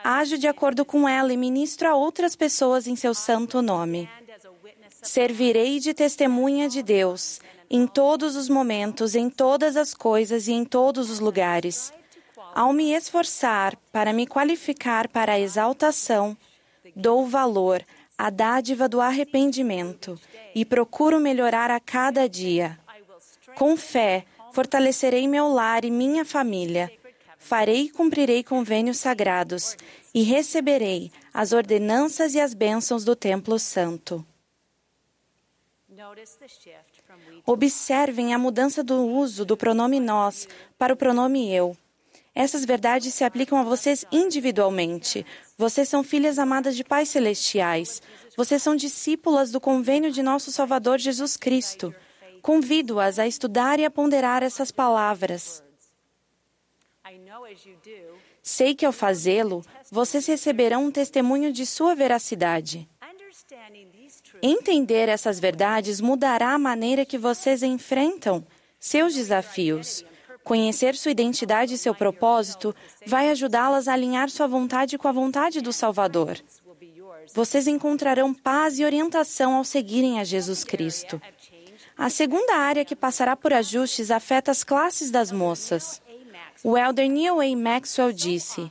[0.04, 4.08] Ajo de acordo com ela e ministro a outras pessoas em seu santo nome.
[5.02, 10.64] Servirei de testemunha de Deus em todos os momentos, em todas as coisas e em
[10.64, 11.92] todos os lugares.
[12.54, 16.36] Ao me esforçar para me qualificar para a exaltação,
[16.94, 17.84] dou valor
[18.16, 20.18] à dádiva do arrependimento
[20.54, 22.78] e procuro melhorar a cada dia.
[23.56, 26.90] Com fé, fortalecerei meu lar e minha família.
[27.46, 29.76] Farei e cumprirei convênios sagrados
[30.12, 34.26] e receberei as ordenanças e as bênçãos do Templo Santo.
[37.46, 41.76] Observem a mudança do uso do pronome nós para o pronome eu.
[42.34, 45.24] Essas verdades se aplicam a vocês individualmente.
[45.56, 48.02] Vocês são filhas amadas de pais celestiais.
[48.36, 51.94] Vocês são discípulas do convênio de nosso Salvador Jesus Cristo.
[52.42, 55.64] Convido-as a estudar e a ponderar essas palavras.
[58.42, 62.88] Sei que ao fazê-lo, vocês receberão um testemunho de sua veracidade.
[64.42, 68.44] Entender essas verdades mudará a maneira que vocês enfrentam
[68.78, 70.04] seus desafios.
[70.44, 75.60] Conhecer sua identidade e seu propósito vai ajudá-las a alinhar sua vontade com a vontade
[75.60, 76.38] do Salvador.
[77.34, 81.20] Vocês encontrarão paz e orientação ao seguirem a Jesus Cristo.
[81.98, 86.00] A segunda área que passará por ajustes afeta as classes das moças.
[86.64, 87.56] O elder Neil A.
[87.56, 88.70] Maxwell disse: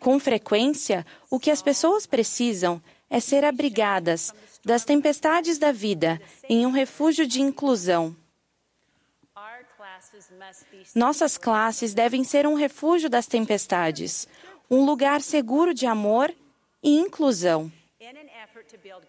[0.00, 4.32] Com frequência, o que as pessoas precisam é ser abrigadas
[4.64, 8.16] das tempestades da vida em um refúgio de inclusão.
[10.94, 14.28] Nossas classes devem ser um refúgio das tempestades,
[14.70, 16.34] um lugar seguro de amor
[16.82, 17.70] e inclusão.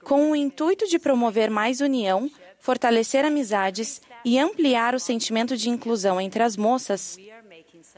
[0.03, 6.19] Com o intuito de promover mais união, fortalecer amizades e ampliar o sentimento de inclusão
[6.21, 7.17] entre as moças,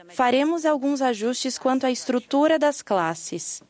[0.08, 3.62] faremos alguns ajustes quanto à estrutura das classes.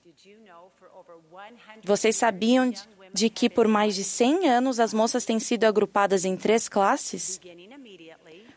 [1.84, 2.72] Vocês sabiam
[3.12, 7.40] de que por mais de 100 anos as moças têm sido agrupadas em três classes?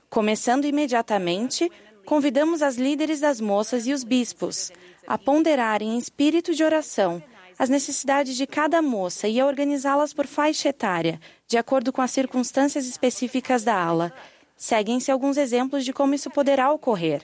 [0.10, 1.72] Começando imediatamente,
[2.06, 4.72] convidamos as líderes das moças e os bispos
[5.08, 7.22] a ponderarem em espírito de oração
[7.60, 12.10] as necessidades de cada moça e a organizá-las por faixa etária, de acordo com as
[12.10, 14.14] circunstâncias específicas da ala.
[14.56, 17.22] Seguem-se alguns exemplos de como isso poderá ocorrer.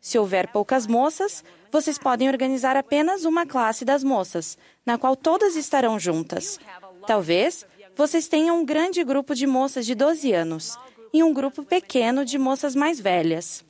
[0.00, 5.56] Se houver poucas moças, vocês podem organizar apenas uma classe das moças, na qual todas
[5.56, 6.58] estarão juntas.
[7.06, 10.78] Talvez vocês tenham um grande grupo de moças de 12 anos
[11.12, 13.64] e um grupo pequeno de moças mais velhas.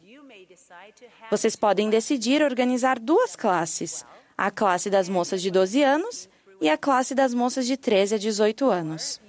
[1.30, 4.04] Vocês podem decidir organizar duas classes:
[4.36, 6.28] a classe das moças de 12 anos
[6.60, 9.20] e a classe das moças de 13 a 18 anos.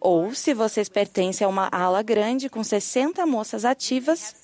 [0.00, 4.34] Ou, se vocês pertencem a uma ala grande com 60 moças ativas,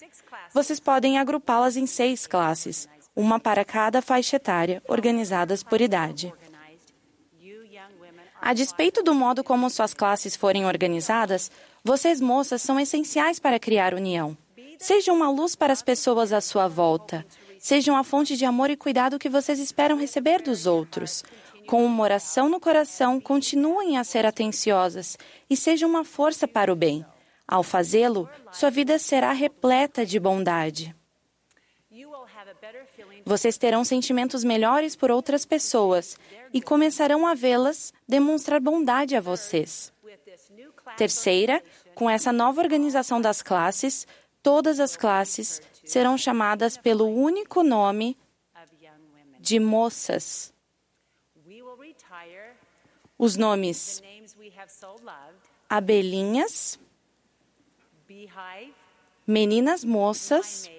[0.57, 6.33] vocês podem agrupá-las em seis classes, uma para cada faixa etária, organizadas por idade.
[8.41, 11.51] A despeito do modo como suas classes forem organizadas,
[11.85, 14.35] vocês, moças, são essenciais para criar união.
[14.79, 17.27] Sejam uma luz para as pessoas à sua volta.
[17.59, 21.23] Sejam a fonte de amor e cuidado que vocês esperam receber dos outros.
[21.67, 25.19] Com uma oração no coração, continuem a ser atenciosas
[25.51, 27.05] e sejam uma força para o bem.
[27.47, 30.95] Ao fazê-lo, sua vida será repleta de bondade.
[33.25, 36.17] Vocês terão sentimentos melhores por outras pessoas
[36.53, 39.93] e começarão a vê-las demonstrar bondade a vocês.
[40.97, 41.63] Terceira,
[41.97, 44.07] Com essa nova organização das classes,
[44.43, 48.19] todas as classes serão chamadas pelo único nome
[49.41, 50.53] de moças.
[53.19, 54.03] Os nomes
[55.71, 56.79] abelhinhas,
[59.27, 60.71] meninas moças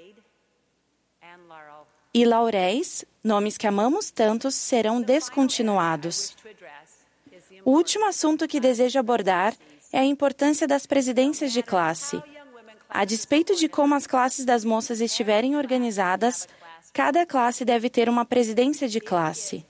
[2.13, 6.35] e lauréis, nomes que amamos tantos, serão descontinuados.
[7.65, 9.53] O último assunto que desejo abordar
[9.91, 12.21] é a importância das presidências de classe.
[12.89, 16.47] A despeito de como as classes das moças estiverem organizadas,
[16.93, 19.65] cada classe deve ter uma presidência de classe.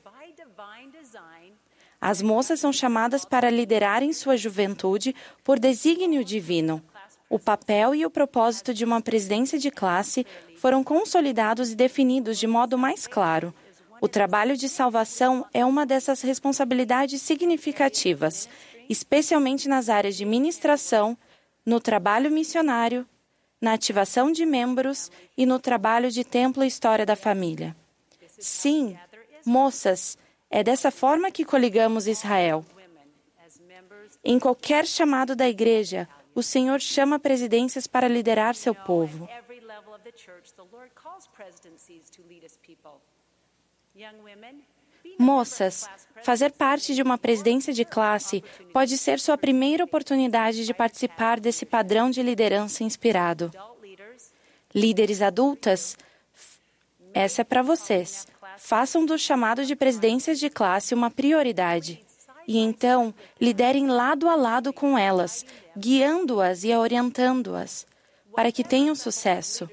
[1.99, 6.81] As moças são chamadas para liderar em sua juventude por desígnio divino.
[7.29, 10.25] O papel e o propósito de uma presidência de classe
[10.57, 13.53] foram consolidados e definidos de modo mais claro.
[13.99, 18.47] O trabalho de salvação é uma dessas responsabilidades significativas,
[18.87, 21.17] especialmente nas áreas de ministração,
[21.65, 23.05] no trabalho missionário,
[23.59, 27.75] na ativação de membros e no trabalho de templo e história da família.
[28.39, 28.95] Sim,
[29.45, 30.17] moças,
[30.49, 32.63] é dessa forma que coligamos Israel.
[34.23, 36.07] Em qualquer chamado da igreja,
[36.37, 39.27] o Senhor chama presidências para liderar seu povo.
[45.17, 45.89] Moças,
[46.21, 51.65] fazer parte de uma presidência de classe pode ser sua primeira oportunidade de participar desse
[51.65, 53.49] padrão de liderança inspirado.
[54.75, 55.97] Líderes adultas,
[57.15, 58.27] essa é para vocês.
[58.59, 62.05] Façam do chamado de presidências de classe uma prioridade.
[62.47, 65.45] E então, liderem lado a lado com elas,
[65.77, 67.85] guiando-as e orientando-as,
[68.35, 69.69] para que tenham sucesso.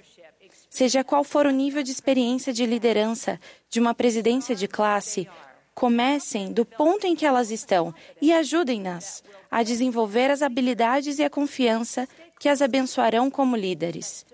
[0.68, 3.40] Seja qual for o nível de experiência de liderança
[3.70, 5.28] de uma presidência de classe,
[5.74, 11.30] comecem do ponto em que elas estão e ajudem-nas a desenvolver as habilidades e a
[11.30, 14.26] confiança que as abençoarão como líderes.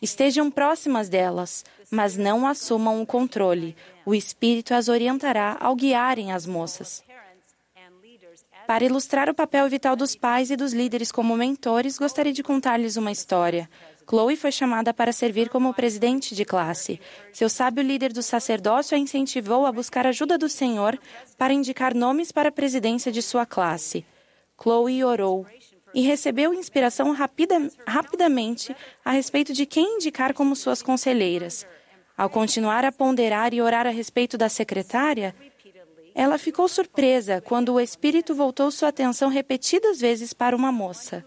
[0.00, 3.74] Estejam próximas delas, mas não assumam o controle.
[4.04, 7.02] O Espírito as orientará ao guiarem as moças.
[8.66, 12.96] Para ilustrar o papel vital dos pais e dos líderes como mentores, gostaria de contar-lhes
[12.96, 13.70] uma história.
[14.08, 17.00] Chloe foi chamada para servir como presidente de classe.
[17.32, 20.98] Seu sábio líder do sacerdócio a incentivou a buscar ajuda do Senhor
[21.38, 24.04] para indicar nomes para a presidência de sua classe.
[24.60, 25.46] Chloe orou
[25.94, 31.64] e recebeu inspiração rapida, rapidamente a respeito de quem indicar como suas conselheiras.
[32.16, 35.34] Ao continuar a ponderar e orar a respeito da secretária,
[36.18, 41.22] ela ficou surpresa quando o Espírito voltou sua atenção repetidas vezes para uma moça.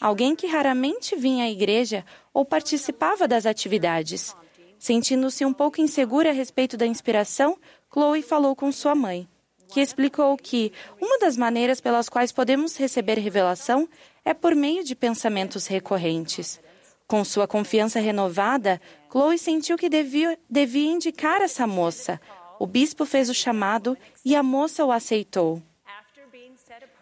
[0.00, 4.34] Alguém que raramente vinha à igreja ou participava das atividades.
[4.76, 7.56] Sentindo-se um pouco insegura a respeito da inspiração,
[7.92, 9.28] Chloe falou com sua mãe,
[9.68, 13.88] que explicou que uma das maneiras pelas quais podemos receber revelação
[14.24, 16.60] é por meio de pensamentos recorrentes.
[17.06, 22.20] Com sua confiança renovada, Chloe sentiu que devia, devia indicar essa moça.
[22.62, 25.60] O bispo fez o chamado e a moça o aceitou.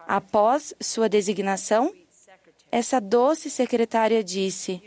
[0.08, 1.94] Após sua designação,
[2.72, 4.82] essa doce secretária disse: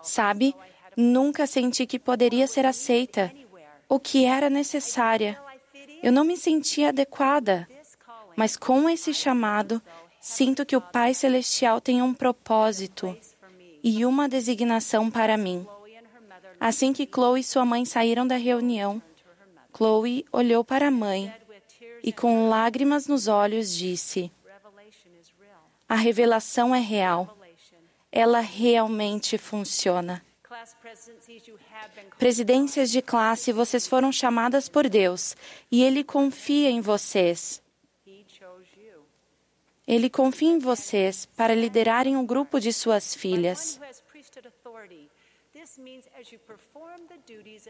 [0.00, 0.54] Sabe,
[0.96, 3.32] nunca senti que poderia ser aceita,
[3.88, 5.42] ou que era necessária.
[6.00, 7.66] Eu não me sentia adequada,
[8.36, 9.82] mas com esse chamado,
[10.20, 13.18] sinto que o Pai Celestial tem um propósito
[13.82, 15.66] e uma designação para mim.
[16.60, 19.00] Assim que Chloe e sua mãe saíram da reunião,
[19.76, 21.32] Chloe olhou para a mãe
[22.02, 24.30] e, com lágrimas nos olhos, disse:
[25.88, 27.36] A revelação é real.
[28.10, 30.22] Ela realmente funciona.
[32.18, 35.36] Presidências de classe, vocês foram chamadas por Deus
[35.70, 37.62] e Ele confia em vocês.
[39.86, 43.80] Ele confia em vocês para liderarem um grupo de suas filhas.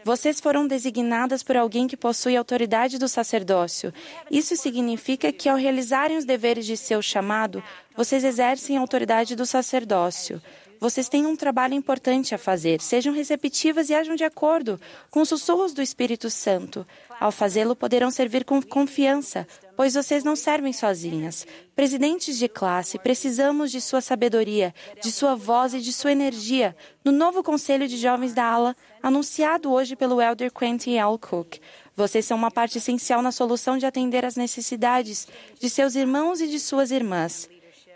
[0.03, 3.93] Vocês foram designadas por alguém que possui autoridade do sacerdócio.
[4.31, 7.63] Isso significa que, ao realizarem os deveres de seu chamado,
[7.95, 10.41] vocês exercem a autoridade do sacerdócio.
[10.79, 12.79] Vocês têm um trabalho importante a fazer.
[12.79, 14.79] Sejam receptivas e ajam de acordo
[15.11, 16.87] com os sussurros do Espírito Santo.
[17.19, 19.45] Ao fazê-lo, poderão servir com confiança,
[19.75, 21.45] pois vocês não servem sozinhas.
[21.75, 27.11] Presidentes de classe, precisamos de sua sabedoria, de sua voz e de sua energia no
[27.11, 31.17] novo Conselho de Jovens da Ala, anunciado hoje pelo Elder Quentin L.
[31.17, 31.57] Cook.
[31.95, 35.27] Vocês são uma parte essencial na solução de atender às necessidades
[35.59, 37.49] de seus irmãos e de suas irmãs.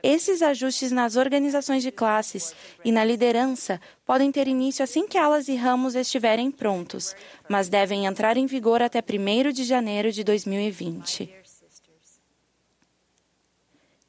[0.04, 5.48] Esses ajustes nas organizações de classes e na liderança podem ter início assim que alas
[5.48, 7.16] e ramos estiverem prontos,
[7.48, 11.34] mas devem entrar em vigor até 1 de janeiro de 2020.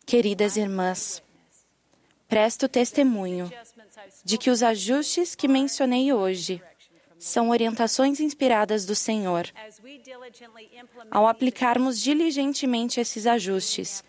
[0.05, 1.23] Queridas irmãs,
[2.27, 3.49] presto testemunho
[4.25, 6.61] de que os ajustes que mencionei hoje
[7.21, 9.47] são orientações inspiradas do Senhor.
[11.09, 14.03] Ao aplicarmos diligentemente esses ajustes,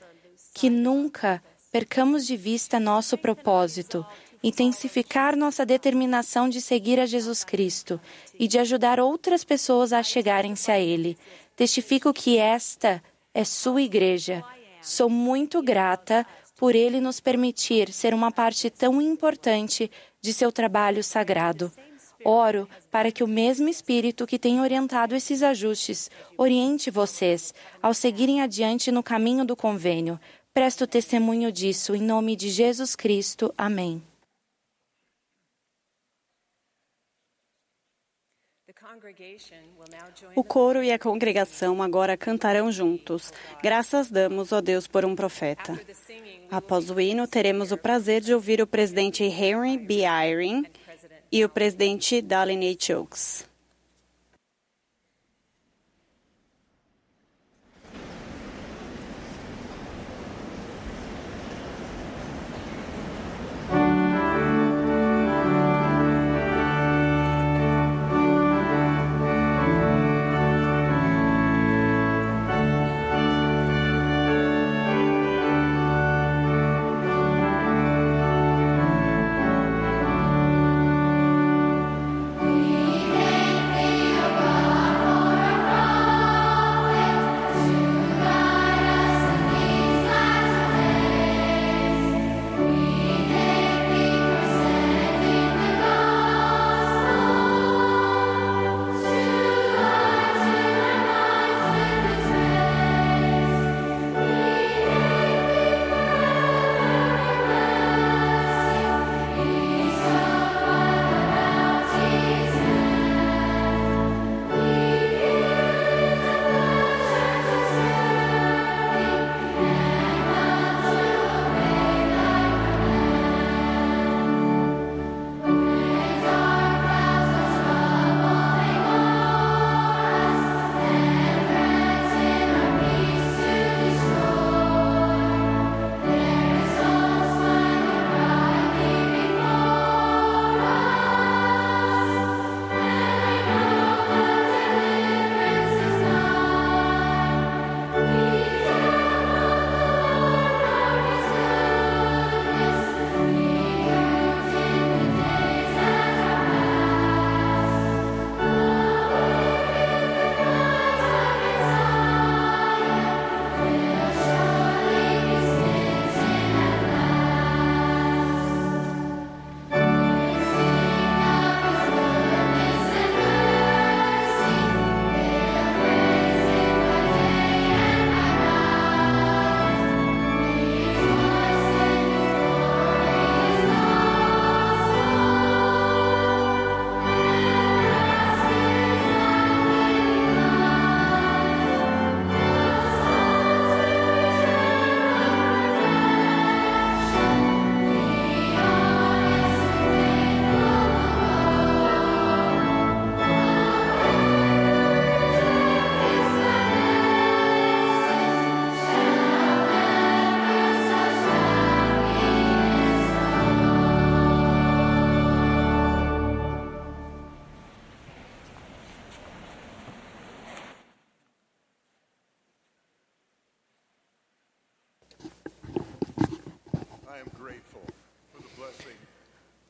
[0.51, 1.43] que nunca
[1.75, 4.05] percamos de vista nosso propósito,
[4.41, 7.99] intensificar nossa determinação de seguir a Jesus Cristo
[8.39, 11.17] e de ajudar outras pessoas a chegarem-se a Ele.
[11.53, 13.03] Testifico que esta
[13.33, 14.41] é sua igreja.
[14.81, 21.03] Sou muito grata por Ele nos permitir ser uma parte tão importante de seu trabalho
[21.03, 21.69] sagrado.
[22.23, 27.53] Oro para que o mesmo Espírito que tem orientado esses ajustes oriente vocês
[27.83, 30.17] ao seguirem adiante no caminho do convênio.
[30.55, 33.53] Presto testemunho disso em nome de Jesus Cristo.
[33.57, 34.01] Amém.
[40.33, 43.33] O coro e a congregação agora cantarão juntos.
[43.61, 45.77] Graças damos, ó Deus, por um profeta.
[46.49, 50.05] Após o hino, teremos o prazer de ouvir o presidente Henry B.
[50.05, 50.65] Eyring
[51.29, 52.97] e o presidente Dallin H.
[52.97, 53.54] Oaks.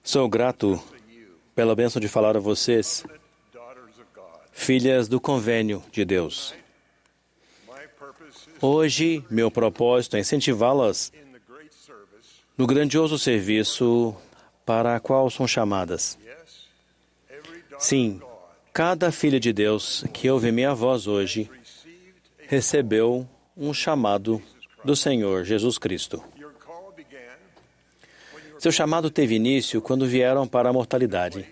[0.05, 0.79] Sou grato
[1.55, 3.03] pela bênção de falar a vocês,
[4.51, 6.53] filhas do convênio de Deus.
[8.61, 11.11] Hoje, meu propósito é incentivá-las
[12.55, 14.15] no grandioso serviço
[14.63, 16.19] para a qual são chamadas.
[17.79, 18.21] Sim,
[18.71, 21.49] cada filha de Deus que ouve minha voz hoje
[22.47, 23.27] recebeu
[23.57, 24.39] um chamado
[24.83, 26.23] do Senhor Jesus Cristo.
[28.65, 31.47] Seu chamado teve início quando vieram para a mortalidade,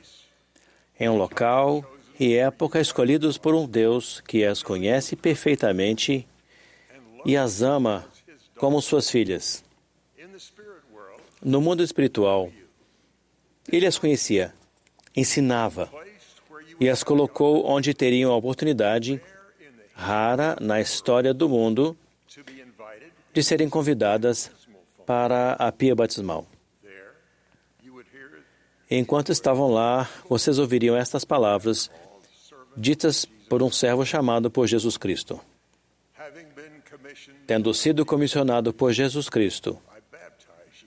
[1.00, 1.86] em um local
[2.20, 6.28] e época escolhidos por um Deus que as conhece perfeitamente
[7.24, 8.04] e as ama
[8.58, 9.64] como suas filhas.
[11.40, 12.52] No mundo espiritual,
[13.72, 14.52] ele as conhecia,
[15.16, 15.92] ensinava
[16.80, 19.22] e as colocou onde teriam a oportunidade,
[19.94, 21.96] rara na história do mundo,
[23.32, 24.50] de serem convidadas
[25.06, 26.48] para a pia batismal.
[28.96, 31.90] Enquanto estavam lá, vocês ouviriam estas palavras
[32.78, 35.42] ditas por um servo chamado por Jesus Cristo.
[37.48, 39.80] Tendo sido comissionado por Jesus Cristo,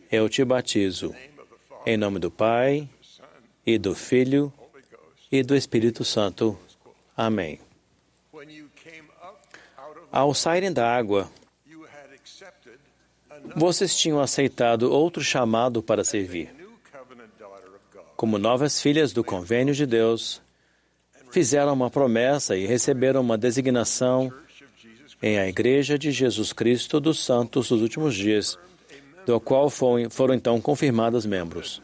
[0.08, 1.12] eu te batizo
[1.84, 2.88] em nome do Pai
[3.66, 4.52] e do Filho
[5.32, 6.56] e do Espírito Santo.
[7.16, 7.58] Amém.
[10.12, 11.28] Ao saírem da água,
[13.56, 16.55] vocês tinham aceitado outro chamado para servir.
[18.16, 20.40] Como novas filhas do convênio de Deus,
[21.30, 24.32] fizeram uma promessa e receberam uma designação
[25.22, 28.58] em a Igreja de Jesus Cristo dos Santos dos Últimos Dias,
[29.26, 31.82] do qual foram, foram então confirmadas membros.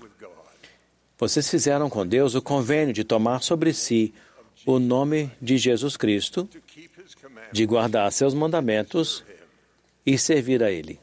[1.19, 4.15] Vocês fizeram com Deus o convênio de tomar sobre si
[4.65, 6.49] o nome de Jesus Cristo,
[7.53, 9.23] de guardar seus mandamentos
[10.05, 10.99] e servir a Ele.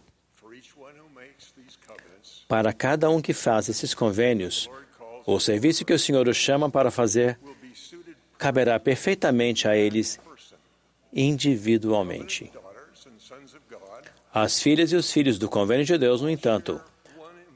[2.48, 4.68] Para cada um que faz esses convênios,
[5.36, 7.40] o serviço que o Senhor os chama para fazer
[8.38, 10.20] caberá perfeitamente a eles
[11.14, 12.52] individualmente.
[14.34, 16.82] As filhas e os filhos do convênio de Deus, no entanto,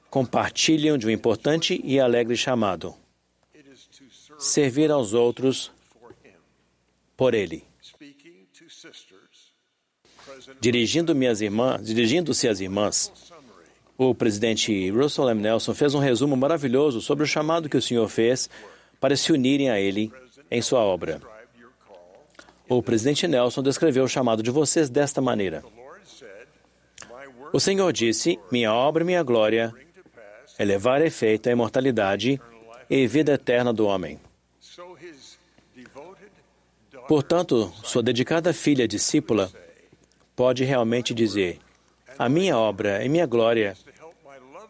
[0.09, 2.95] compartilham de um importante e alegre chamado:
[4.37, 5.71] servir aos outros
[7.15, 7.63] por Ele.
[10.59, 13.11] Dirigindo-me às irmãs, dirigindo-se às irmãs,
[13.97, 15.41] o presidente Russell M.
[15.41, 18.49] Nelson fez um resumo maravilhoso sobre o chamado que o Senhor fez
[18.99, 20.11] para se unirem a Ele
[20.49, 21.21] em sua obra.
[22.67, 25.63] O presidente Nelson descreveu o chamado de vocês desta maneira:
[27.51, 29.73] O Senhor disse: Minha obra e minha glória
[30.57, 32.39] é levar a efeito a imortalidade
[32.89, 34.19] e vida eterna do homem.
[37.07, 39.51] Portanto, sua dedicada filha discípula
[40.35, 41.59] pode realmente dizer:
[42.17, 43.75] A minha obra e minha glória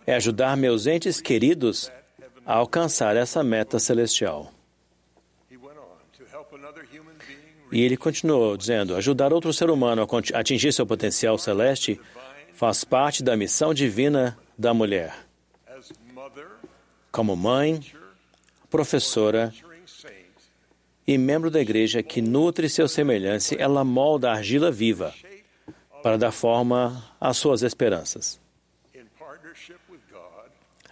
[0.06, 1.92] é ajudar meus entes queridos
[2.46, 4.52] a alcançar essa meta celestial.
[7.72, 12.00] E ele continuou dizendo: ajudar outro ser humano a atingir seu potencial celeste
[12.54, 15.16] faz parte da missão divina da mulher.
[17.12, 17.84] Como mãe,
[18.70, 19.54] professora
[21.06, 25.14] e membro da igreja que nutre seu semelhante, ela molda a argila viva
[26.04, 28.40] para dar forma às suas esperanças.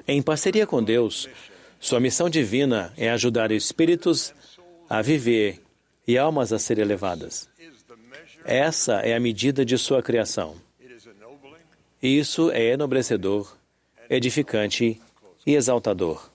[0.07, 1.27] Em parceria com Deus,
[1.79, 4.33] sua missão divina é ajudar espíritos
[4.89, 5.61] a viver
[6.07, 7.49] e almas a serem elevadas.
[8.45, 10.55] Essa é a medida de sua criação.
[12.01, 13.55] Isso é enobrecedor,
[14.09, 14.99] edificante
[15.45, 16.31] e exaltador.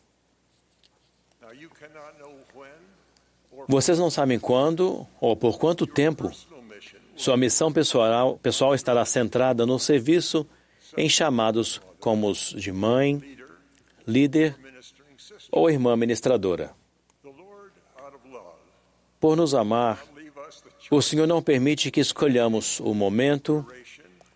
[3.67, 6.31] Vocês não sabem quando ou por quanto tempo
[7.17, 10.47] sua missão pessoal, pessoal estará centrada no serviço
[10.97, 13.21] em chamados como os de mãe,
[14.07, 14.57] líder
[15.51, 16.73] ou irmã ministradora.
[19.19, 20.05] Por nos amar,
[20.91, 23.67] o Senhor não permite que escolhamos o momento,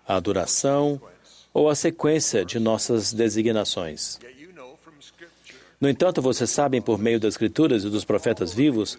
[0.09, 1.01] a duração
[1.53, 4.19] ou a sequência de nossas designações.
[5.81, 8.99] No entanto, vocês sabem por meio das Escrituras e dos profetas vivos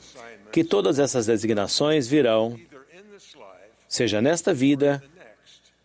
[0.52, 2.60] que todas essas designações virão,
[3.92, 5.04] seja nesta vida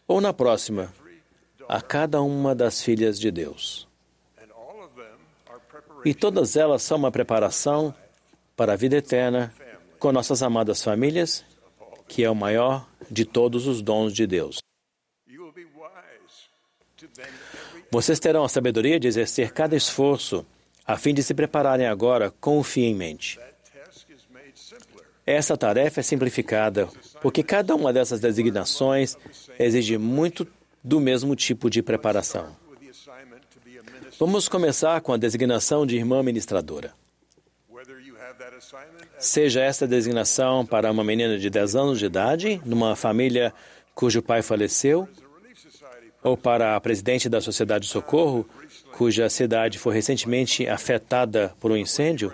[0.07, 0.95] ou na próxima,
[1.69, 3.89] a cada uma das filhas de Deus.
[6.05, 7.93] E todas elas são uma preparação
[8.55, 9.53] para a vida eterna
[9.99, 11.45] com nossas amadas famílias,
[12.07, 14.59] que é o maior de todos os dons de Deus.
[17.91, 20.47] Vocês terão a sabedoria de exercer cada esforço
[20.87, 23.37] a fim de se prepararem agora com o fim em mente.
[25.27, 26.89] Essa tarefa é simplificada
[27.27, 29.19] porque cada uma dessas designações
[29.59, 30.47] exige muito
[30.81, 32.57] do mesmo tipo de preparação.
[34.17, 36.95] Vamos começar com a designação de irmã ministradora.
[39.19, 43.53] Seja esta designação para uma menina de 10 anos de idade, numa família
[43.93, 45.09] cujo pai faleceu,
[46.23, 48.49] ou para a presidente da Sociedade de Socorro,
[48.93, 52.33] cuja cidade foi recentemente afetada por um incêndio,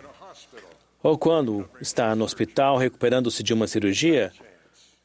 [1.03, 4.31] ou quando está no hospital recuperando-se de uma cirurgia,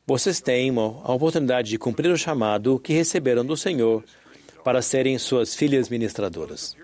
[0.08, 4.06] vocês têm a oportunidade de cumprir o chamado que receberam do Senhor
[4.64, 6.78] para serem suas filhas ministradoras.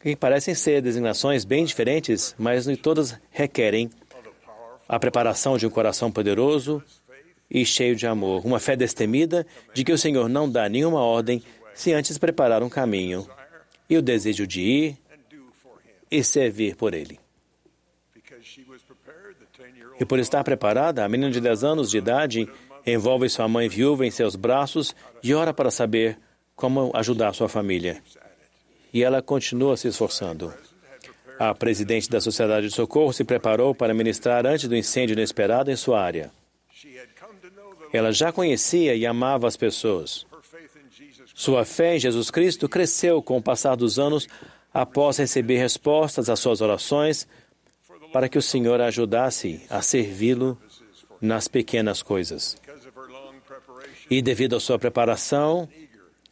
[0.00, 3.88] Que parecem ser designações bem diferentes, mas todas requerem
[4.88, 6.82] a preparação de um coração poderoso
[7.48, 11.40] e cheio de amor, uma fé destemida de que o Senhor não dá nenhuma ordem
[11.72, 13.28] se antes preparar um caminho
[13.88, 14.98] e o desejo de ir
[16.10, 17.20] e servir por Ele.
[20.00, 22.48] E por estar preparada, a menina de 10 anos de idade
[22.86, 26.18] envolve sua mãe viúva em seus braços e ora para saber
[26.56, 28.02] como ajudar sua família.
[28.94, 30.52] E ela continua se esforçando.
[31.38, 35.76] A presidente da Sociedade de Socorro se preparou para ministrar antes do incêndio inesperado em
[35.76, 36.30] sua área.
[37.92, 40.26] Ela já conhecia e amava as pessoas.
[41.34, 44.26] Sua fé em Jesus Cristo cresceu com o passar dos anos
[44.72, 47.26] após receber respostas às suas orações
[48.12, 50.58] para que o Senhor a ajudasse a servi-lo
[51.20, 52.56] nas pequenas coisas.
[54.10, 55.68] E devido à sua preparação,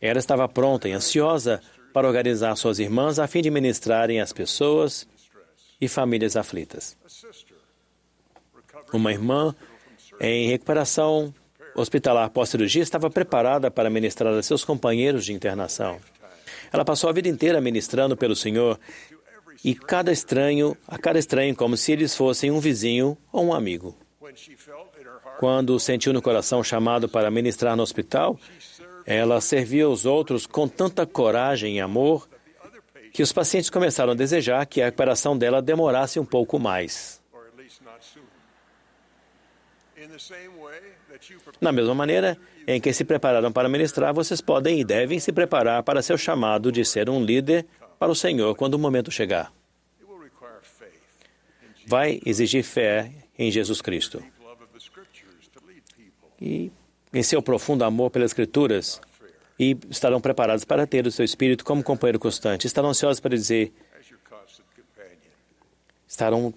[0.01, 1.61] ela estava pronta e ansiosa
[1.93, 5.07] para organizar suas irmãs a fim de ministrarem às pessoas
[5.81, 6.97] e famílias aflitas.
[8.93, 9.55] Uma irmã
[10.21, 11.33] em recuperação
[11.75, 16.01] hospitalar pós-cirurgia estava preparada para ministrar a seus companheiros de internação.
[16.73, 18.79] Ela passou a vida inteira ministrando pelo Senhor
[19.65, 23.97] e cada estranho, a cada estranho como se eles fossem um vizinho ou um amigo.
[25.39, 28.39] Quando sentiu no coração chamado para ministrar no hospital,
[29.07, 32.29] ela servia os outros com tanta coragem e amor
[33.13, 37.21] que os pacientes começaram a desejar que a recuperação dela demorasse um pouco mais.
[41.61, 45.83] Na mesma maneira em que se prepararam para ministrar, vocês podem e devem se preparar
[45.83, 47.67] para seu chamado de ser um líder
[47.99, 49.53] para o Senhor quando o momento chegar.
[51.87, 54.23] Vai exigir fé em Jesus Cristo
[56.41, 56.71] e
[57.13, 59.01] em seu profundo amor pelas Escrituras
[59.59, 62.67] e estarão preparados para ter o seu espírito como companheiro constante.
[62.67, 63.73] Estarão ansiosos para dizer,
[66.07, 66.55] estarão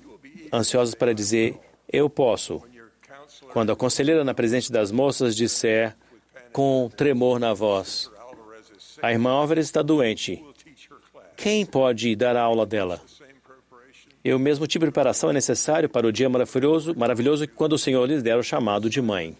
[0.53, 1.57] ansiosos para dizer,
[1.91, 2.61] eu posso.
[3.53, 5.95] Quando a conselheira na presença das moças disser,
[6.53, 8.11] com tremor na voz,
[9.01, 10.43] a irmã Álvares está doente.
[11.41, 13.01] Quem pode dar a aula dela?
[14.23, 17.79] E o mesmo tipo de preparação é necessário para o dia maravilhoso, maravilhoso quando o
[17.79, 19.35] Senhor lhes der o chamado de mãe.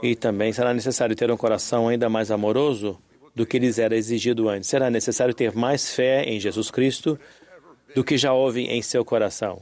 [0.00, 2.96] E também será necessário ter um coração ainda mais amoroso
[3.34, 4.68] do que lhes era exigido antes.
[4.68, 7.18] Será necessário ter mais fé em Jesus Cristo
[7.92, 9.60] do que já houve em seu coração.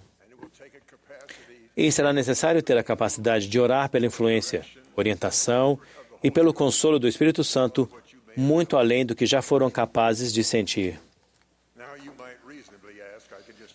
[1.74, 5.80] E será necessário ter a capacidade de orar pela influência, orientação
[6.22, 7.88] e pelo consolo do Espírito Santo,
[8.36, 10.98] muito além do que já foram capazes de sentir.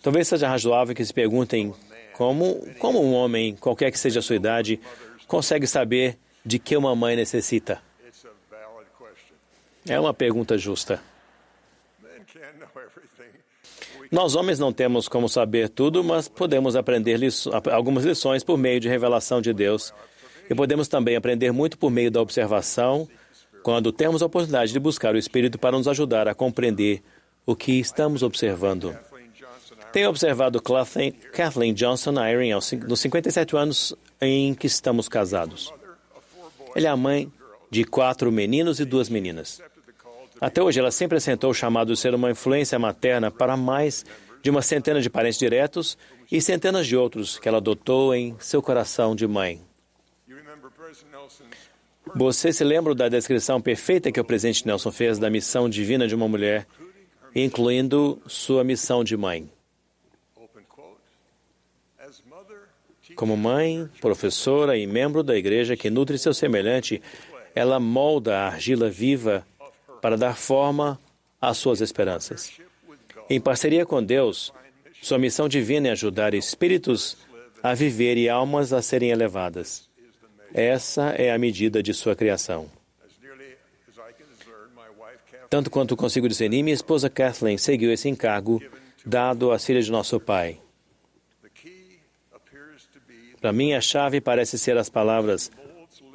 [0.02, 1.74] Talvez seja razoável que se perguntem
[2.12, 4.78] como, como um homem, qualquer que seja a sua idade,
[5.26, 7.80] consegue saber de que uma mãe necessita?
[9.86, 11.00] É uma pergunta justa.
[14.10, 17.18] Nós homens não temos como saber tudo, mas podemos aprender
[17.72, 19.92] algumas lições por meio de revelação de Deus.
[20.48, 23.08] E podemos também aprender muito por meio da observação,
[23.62, 27.02] quando temos a oportunidade de buscar o Espírito para nos ajudar a compreender
[27.46, 28.96] o que estamos observando.
[29.92, 30.60] Tenho observado
[31.32, 32.52] Kathleen Johnson Iring
[32.86, 35.72] nos 57 anos em que estamos casados.
[36.74, 37.30] Ela é a mãe
[37.70, 39.62] de quatro meninos e duas meninas.
[40.40, 44.04] Até hoje, ela sempre assentou o chamado de ser uma influência materna para mais
[44.42, 45.96] de uma centena de parentes diretos
[46.30, 49.60] e centenas de outros que ela adotou em seu coração de mãe.
[52.14, 56.14] Você se lembra da descrição perfeita que o presidente Nelson fez da missão divina de
[56.14, 56.66] uma mulher,
[57.34, 59.50] incluindo sua missão de mãe?
[63.16, 67.02] Como mãe, professora e membro da igreja que nutre seu semelhante,
[67.54, 69.46] ela molda a argila viva
[70.00, 70.98] para dar forma
[71.40, 72.52] às suas esperanças.
[73.28, 74.52] Em parceria com Deus,
[75.00, 77.16] sua missão divina é ajudar espíritos
[77.62, 79.88] a viver e almas a serem elevadas.
[80.54, 82.70] Essa é a medida de sua criação.
[85.50, 88.62] Tanto quanto consigo discernir, minha esposa Kathleen seguiu esse encargo
[89.04, 90.60] dado às filhas de nosso pai.
[93.40, 95.50] Para mim, a chave parece ser as palavras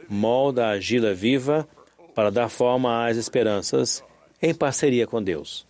[0.08, 1.68] molda a argila viva
[2.16, 4.04] para dar forma às esperanças
[4.42, 5.68] em parceria com Deus.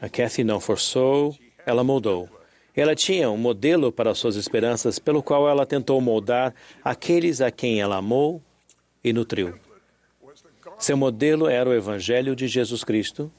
[0.00, 1.36] A Kathy não forçou,
[1.66, 2.28] ela moldou.
[2.76, 7.80] Ela tinha um modelo para suas esperanças, pelo qual ela tentou moldar aqueles a quem
[7.80, 8.42] ela amou
[9.02, 9.54] e nutriu.
[10.78, 13.30] Seu modelo era o Evangelho de Jesus Cristo.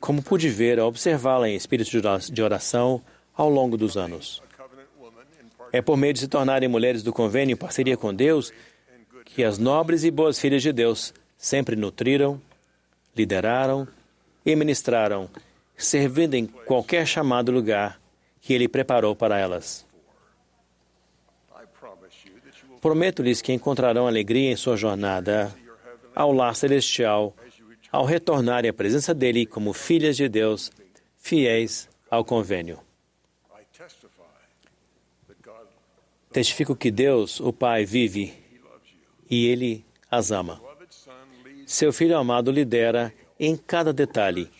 [0.00, 1.90] Como pude ver ao observá-la em espírito
[2.32, 3.02] de oração
[3.36, 4.42] ao longo dos anos.
[5.72, 8.52] É por meio de se tornarem mulheres do convênio em parceria com Deus
[9.24, 12.40] que as nobres e boas filhas de Deus sempre nutriram,
[13.14, 13.86] lideraram
[14.44, 15.28] e ministraram,
[15.78, 18.00] servindo em qualquer chamado lugar
[18.40, 19.86] que Ele preparou para elas.
[22.80, 25.54] Prometo-lhes que encontrarão alegria em sua jornada
[26.14, 27.34] ao lar celestial,
[27.90, 30.70] ao retornarem à presença dele como filhas de Deus,
[31.16, 32.80] fiéis ao convênio.
[36.30, 38.34] Testifico que Deus, o Pai, vive
[39.30, 40.60] e Ele as ama.
[41.66, 44.50] Seu Filho amado lidera em cada detalhe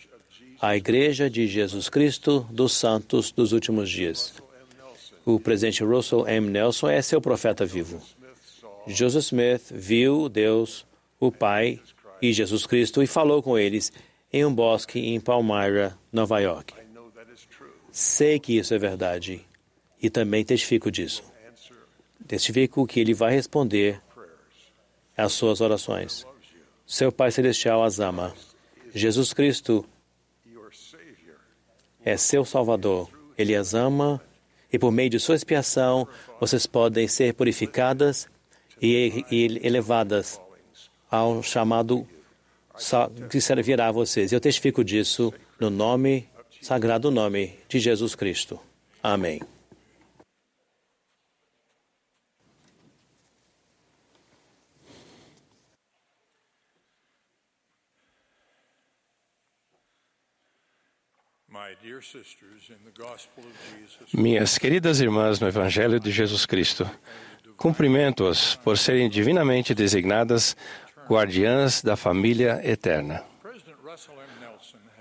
[0.61, 4.33] a Igreja de Jesus Cristo dos Santos dos Últimos Dias.
[5.25, 6.49] O presidente Russell M.
[6.49, 8.01] Nelson é seu profeta vivo.
[8.85, 10.85] Joseph Smith viu Deus,
[11.17, 11.79] o Pai
[12.21, 13.93] e Jesus Cristo e falou com eles
[14.33, 16.73] em um bosque em Palmyra, Nova York.
[17.89, 19.45] Sei que isso é verdade
[20.01, 21.23] e também testifico disso.
[22.27, 24.01] Testifico que ele vai responder
[25.15, 26.25] às suas orações.
[26.85, 28.33] Seu Pai Celestial as ama.
[28.93, 29.85] Jesus Cristo
[32.03, 33.09] é seu Salvador.
[33.37, 34.21] Ele as ama
[34.71, 36.07] e por meio de sua expiação
[36.39, 38.27] vocês podem ser purificadas
[38.81, 39.25] e,
[39.63, 40.39] elevadas
[41.09, 42.07] ao chamado
[43.29, 44.31] que servirá a vocês.
[44.31, 46.29] Eu testifico disso no nome,
[46.61, 48.59] sagrado nome de Jesus Cristo.
[49.03, 49.41] Amém.
[61.51, 61.58] My dear sisters, in the gospel of Jesus,
[64.13, 66.89] Minhas queridas irmãs no Evangelho de Jesus Cristo,
[67.57, 70.55] cumprimento-as por serem divinamente designadas
[71.07, 73.23] guardiãs da família eterna.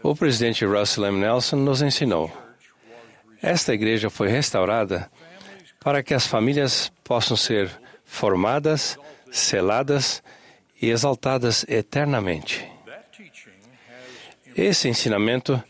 [0.03, 1.19] O presidente Russell M.
[1.19, 2.31] Nelson nos ensinou.
[3.43, 5.11] Esta igreja foi restaurada
[5.81, 7.71] para que as famílias possam ser
[8.05, 8.99] formadas,
[9.31, 10.23] seladas
[10.81, 12.67] e exaltadas eternamente.
[14.57, 15.63] Esse ensinamento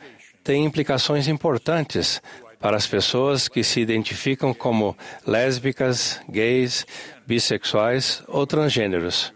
[0.49, 2.23] tem implicações importantes
[2.59, 4.97] para as pessoas que se identificam como
[5.27, 6.87] lésbicas, gays,
[7.27, 9.31] bissexuais ou transgêneros,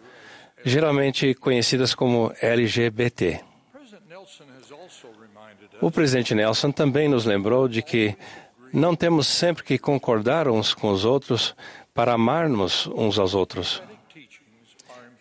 [0.64, 3.40] geralmente conhecidas como LGBT.
[5.82, 8.16] O presidente Nelson também nos lembrou de que
[8.72, 11.54] não temos sempre que concordar uns com os outros
[11.92, 13.82] para amarmos uns aos outros.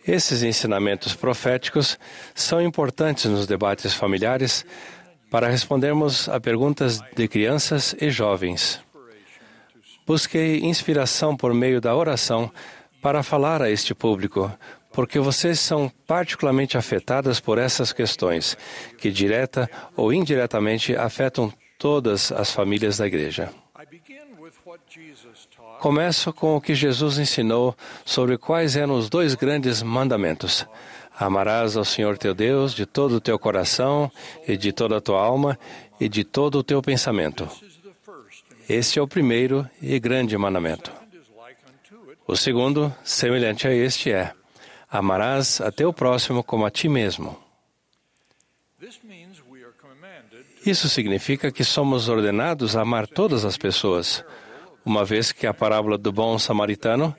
[0.08, 1.98] Esses ensinamentos proféticos
[2.34, 4.64] são importantes nos debates familiares
[5.32, 8.78] para respondermos a perguntas de crianças e jovens.
[10.06, 12.52] Busquei inspiração por meio da oração
[13.00, 14.52] para falar a este público,
[14.92, 18.58] porque vocês são particularmente afetadas por essas questões,
[18.98, 23.48] que direta ou indiretamente afetam todas as famílias da igreja.
[25.80, 27.74] Começo com o que Jesus ensinou
[28.04, 30.66] sobre quais eram os dois grandes mandamentos.
[31.18, 34.10] Amarás ao Senhor teu Deus de todo o teu coração
[34.46, 35.58] e de toda a tua alma
[36.00, 37.48] e de todo o teu pensamento.
[38.68, 40.92] Este é o primeiro e grande mandamento.
[42.26, 44.32] O segundo, semelhante a este, é:
[44.90, 47.38] Amarás a teu próximo como a ti mesmo.
[50.64, 54.24] Isso significa que somos ordenados a amar todas as pessoas,
[54.84, 57.14] uma vez que a parábola do bom samaritano,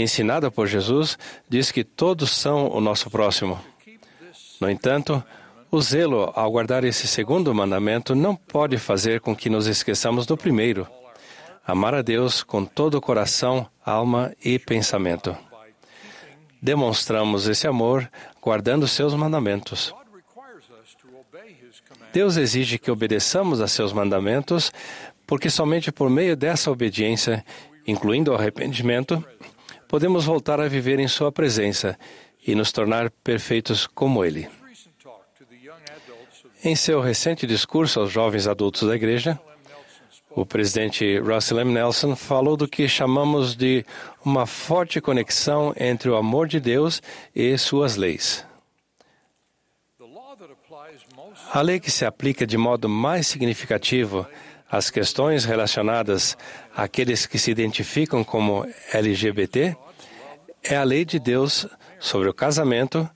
[0.00, 1.18] ensinada por Jesus,
[1.48, 3.60] diz que todos são o nosso próximo.
[4.60, 5.22] No entanto,
[5.70, 10.36] o zelo ao guardar esse segundo mandamento não pode fazer com que nos esqueçamos do
[10.36, 10.86] primeiro:
[11.66, 15.36] amar a Deus com todo o coração, alma e pensamento.
[16.62, 18.08] Demonstramos esse amor
[18.40, 19.94] guardando seus mandamentos.
[22.12, 24.72] Deus exige que obedeçamos a seus mandamentos,
[25.26, 27.44] porque somente por meio dessa obediência,
[27.86, 29.22] incluindo o arrependimento,
[29.88, 31.98] podemos voltar a viver em Sua presença
[32.46, 34.48] e nos tornar perfeitos como Ele.
[36.62, 39.38] Em seu recente discurso aos jovens adultos da igreja,
[40.30, 41.72] o presidente Russell M.
[41.72, 43.84] Nelson falou do que chamamos de
[44.24, 47.00] uma forte conexão entre o amor de Deus
[47.34, 48.44] e suas leis.
[51.52, 54.26] A lei que se aplica de modo mais significativo
[54.74, 56.36] às questões relacionadas
[56.74, 59.76] àqueles que se identificam como LGBT
[60.64, 61.64] é a lei de Deus
[62.00, 63.08] sobre o casamento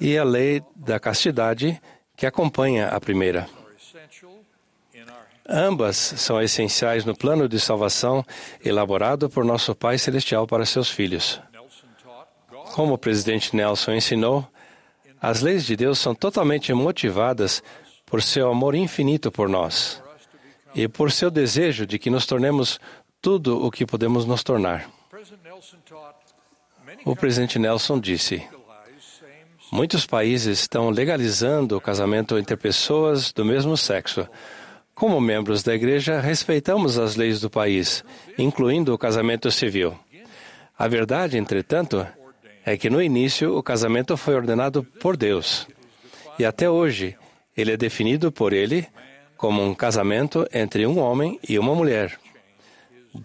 [0.00, 1.78] e a lei da castidade
[2.16, 3.46] que acompanha a primeira.
[5.46, 8.24] Ambas são essenciais no plano de salvação
[8.64, 11.42] elaborado por nosso Pai Celestial para seus filhos.
[12.74, 14.48] Como o presidente Nelson ensinou,
[15.20, 17.62] as leis de Deus são totalmente motivadas
[18.06, 20.01] por seu amor infinito por nós
[20.74, 22.80] e por seu desejo de que nos tornemos
[23.20, 24.88] tudo o que podemos nos tornar.
[27.04, 28.42] O presidente Nelson disse:
[29.70, 34.28] Muitos países estão legalizando o casamento entre pessoas do mesmo sexo.
[34.94, 38.04] Como membros da igreja, respeitamos as leis do país,
[38.36, 39.98] incluindo o casamento civil.
[40.78, 42.06] A verdade, entretanto,
[42.64, 45.66] é que no início o casamento foi ordenado por Deus.
[46.38, 47.16] E até hoje,
[47.56, 48.86] ele é definido por ele
[49.42, 52.16] como um casamento entre um homem e uma mulher.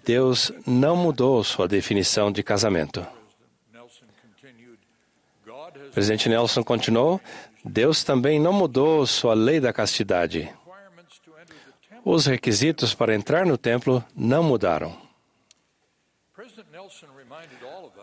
[0.03, 3.05] Deus não mudou sua definição de casamento.
[5.45, 7.21] O presidente Nelson continuou:
[7.63, 10.51] Deus também não mudou sua lei da castidade.
[12.03, 14.97] Os requisitos para entrar no templo não mudaram.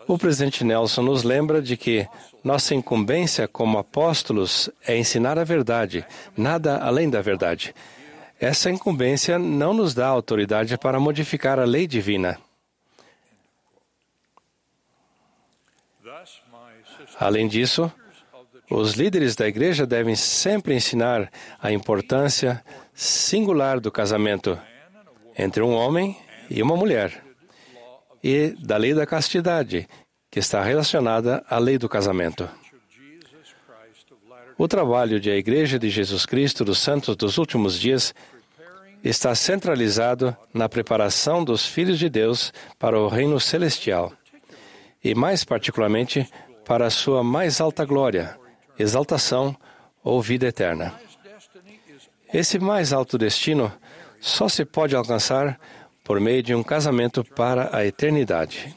[0.07, 2.07] O presidente Nelson nos lembra de que
[2.41, 6.05] nossa incumbência como apóstolos é ensinar a verdade,
[6.37, 7.75] nada além da verdade.
[8.39, 12.37] Essa incumbência não nos dá autoridade para modificar a lei divina.
[17.19, 17.91] Além disso,
[18.69, 21.31] os líderes da igreja devem sempre ensinar
[21.61, 22.63] a importância
[22.93, 24.59] singular do casamento
[25.37, 26.17] entre um homem
[26.49, 27.23] e uma mulher
[28.23, 29.87] e da lei da castidade,
[30.31, 32.49] que está relacionada à lei do casamento.
[34.57, 38.15] O trabalho de a Igreja de Jesus Cristo dos Santos dos Últimos Dias
[39.03, 44.13] está centralizado na preparação dos filhos de Deus para o reino celestial
[45.03, 46.25] e, mais particularmente,
[46.65, 48.39] para a sua mais alta glória,
[48.79, 49.53] exaltação
[50.01, 50.93] ou vida eterna.
[52.33, 53.69] Esse mais alto destino
[54.21, 55.59] só se pode alcançar
[56.01, 58.73] por meio de um casamento para a eternidade.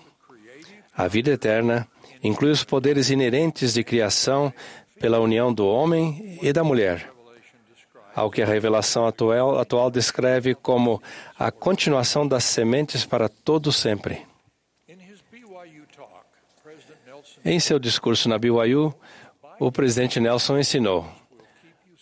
[0.93, 1.87] A vida eterna
[2.23, 4.53] inclui os poderes inerentes de criação
[5.01, 7.11] pela união do homem e da mulher,
[8.15, 11.03] ao que a revelação atual, atual descreve como
[11.39, 14.27] a continuação das sementes para todo sempre.
[17.45, 18.95] Em seu discurso na BYU,
[19.59, 21.07] o presidente Nelson ensinou: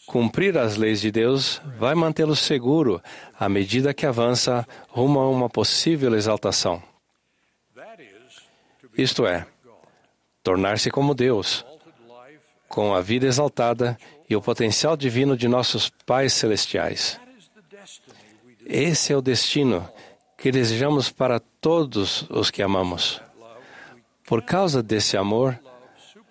[0.06, 3.02] Cumprir as leis de Deus vai mantê-lo seguro
[3.38, 6.82] à medida que avança rumo a uma possível exaltação.
[8.96, 9.46] Isto é,
[10.42, 11.64] tornar-se como Deus,
[12.68, 13.96] com a vida exaltada
[14.28, 17.20] e o potencial divino de nossos pais celestiais.
[18.64, 19.88] Esse é o destino
[20.36, 23.20] que desejamos para todos os que amamos.
[24.26, 25.58] Por causa desse amor,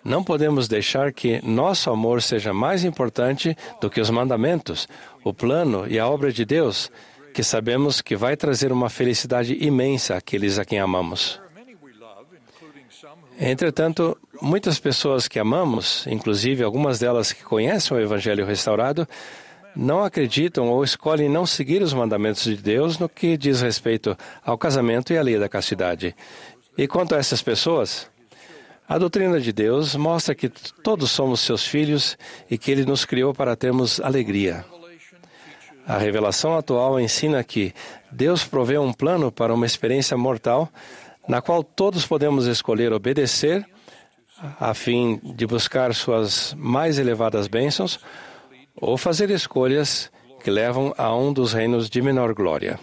[0.04, 4.86] não podemos deixar que nosso amor seja mais importante do que os mandamentos,
[5.24, 6.90] o plano e a obra de Deus,
[7.34, 11.40] que sabemos que vai trazer uma felicidade imensa àqueles a quem amamos.
[13.38, 19.06] Entretanto, muitas pessoas que amamos, inclusive algumas delas que conhecem o Evangelho restaurado,
[19.76, 24.56] não acreditam ou escolhem não seguir os mandamentos de Deus no que diz respeito ao
[24.56, 26.16] casamento e à lei da castidade.
[26.78, 28.10] E quanto a essas pessoas,
[28.88, 32.16] a doutrina de Deus mostra que todos somos seus filhos
[32.50, 34.64] e que ele nos criou para termos alegria.
[35.86, 37.74] A revelação atual ensina que
[38.10, 40.70] Deus provê um plano para uma experiência mortal
[41.28, 43.66] na qual todos podemos escolher obedecer
[44.60, 47.98] a fim de buscar suas mais elevadas bênçãos
[48.76, 50.10] ou fazer escolhas
[50.42, 52.78] que levam a um dos reinos de menor glória.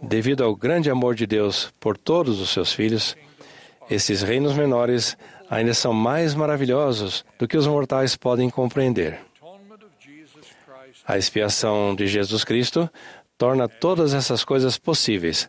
[0.00, 3.16] Devido ao grande amor de Deus por todos os seus filhos,
[3.88, 5.16] esses reinos menores
[5.48, 9.20] ainda são mais maravilhosos do que os mortais podem compreender.
[11.06, 12.90] A expiação de Jesus Cristo
[13.38, 15.48] torna todas essas coisas possíveis,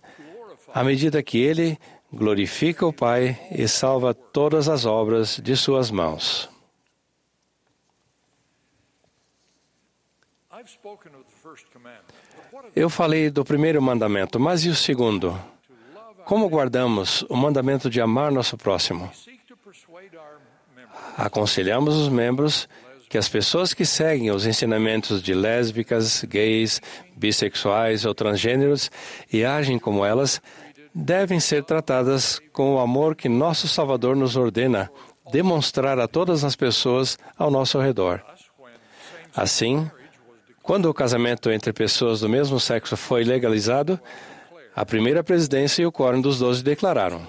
[0.73, 1.77] à medida que Ele
[2.11, 6.49] glorifica o Pai e salva todas as obras de Suas mãos.
[12.75, 15.39] Eu falei do primeiro mandamento, mas e o segundo?
[16.25, 19.09] Como guardamos o mandamento de amar nosso próximo?
[21.15, 22.67] Aconselhamos os membros
[23.09, 26.81] que as pessoas que seguem os ensinamentos de lésbicas, gays,
[27.15, 28.91] bissexuais ou transgêneros
[29.31, 30.41] e agem como elas
[30.93, 34.89] devem ser tratadas com o amor que nosso Salvador nos ordena
[35.31, 38.23] demonstrar a todas as pessoas ao nosso redor.
[39.35, 39.89] Assim,
[40.63, 43.99] quando o casamento entre pessoas do mesmo sexo foi legalizado,
[44.75, 47.25] a primeira presidência e o Quórum dos Doze declararam: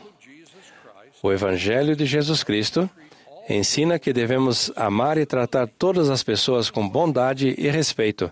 [1.22, 2.88] O Evangelho de Jesus Cristo
[3.49, 8.30] ensina que devemos amar e tratar todas as pessoas com bondade e respeito,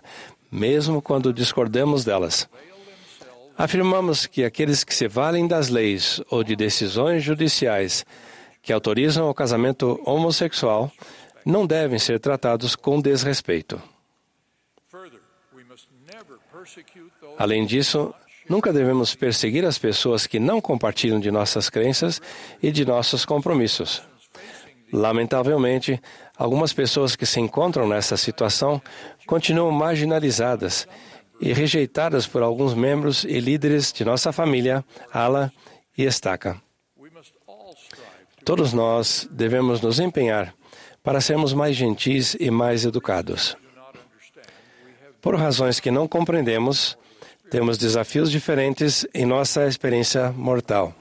[0.51, 2.47] mesmo quando discordamos delas.
[3.57, 8.05] Afirmamos que aqueles que se valem das leis ou de decisões judiciais
[8.61, 10.91] que autorizam o casamento homossexual
[11.43, 13.81] não devem ser tratados com desrespeito.
[17.37, 18.13] Além disso,
[18.47, 22.21] nunca devemos perseguir as pessoas que não compartilham de nossas crenças
[22.61, 24.06] e de nossos compromissos.
[24.91, 26.01] Lamentavelmente,
[26.37, 28.81] algumas pessoas que se encontram nessa situação
[29.25, 30.87] continuam marginalizadas
[31.41, 35.51] e rejeitadas por alguns membros e líderes de nossa família, Ala
[35.97, 36.61] e Estaca.
[38.45, 40.53] Todos nós devemos nos empenhar
[41.03, 43.57] para sermos mais gentis e mais educados.
[45.21, 46.97] Por razões que não compreendemos,
[47.49, 50.93] temos desafios diferentes em nossa experiência mortal.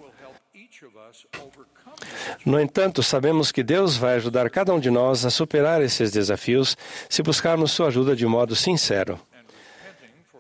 [2.45, 6.77] No entanto, sabemos que Deus vai ajudar cada um de nós a superar esses desafios
[7.09, 9.21] se buscarmos sua ajuda de modo sincero.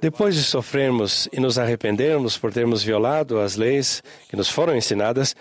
[0.00, 5.34] Depois de sofrermos e nos arrependermos por termos violado as leis que nos foram ensinadas,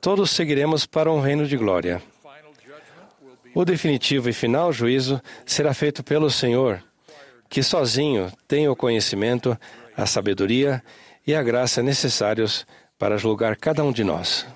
[0.00, 2.02] todos seguiremos para um reino de glória.
[3.54, 6.82] O definitivo e final juízo será feito pelo Senhor,
[7.50, 9.58] que sozinho tem o conhecimento,
[9.94, 10.82] a sabedoria
[11.26, 12.66] e a graça necessários
[12.98, 14.46] para julgar cada um de nós.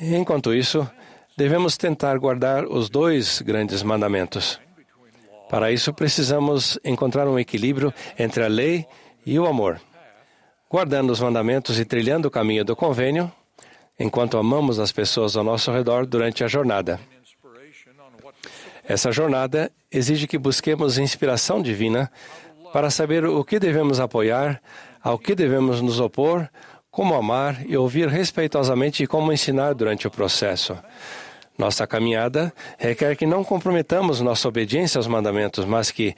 [0.00, 0.88] Enquanto isso,
[1.36, 4.60] devemos tentar guardar os dois grandes mandamentos.
[5.48, 8.86] Para isso, precisamos encontrar um equilíbrio entre a lei
[9.26, 9.80] e o amor.
[10.70, 13.32] Guardando os mandamentos e trilhando o caminho do convênio,
[13.98, 17.00] enquanto amamos as pessoas ao nosso redor durante a jornada.
[18.84, 22.10] Essa jornada exige que busquemos inspiração divina
[22.72, 24.62] para saber o que devemos apoiar,
[25.02, 26.48] ao que devemos nos opor,
[26.90, 30.76] como amar e ouvir respeitosamente e como ensinar durante o processo.
[31.58, 36.14] Nossa caminhada requer que não comprometamos nossa obediência aos mandamentos, mas que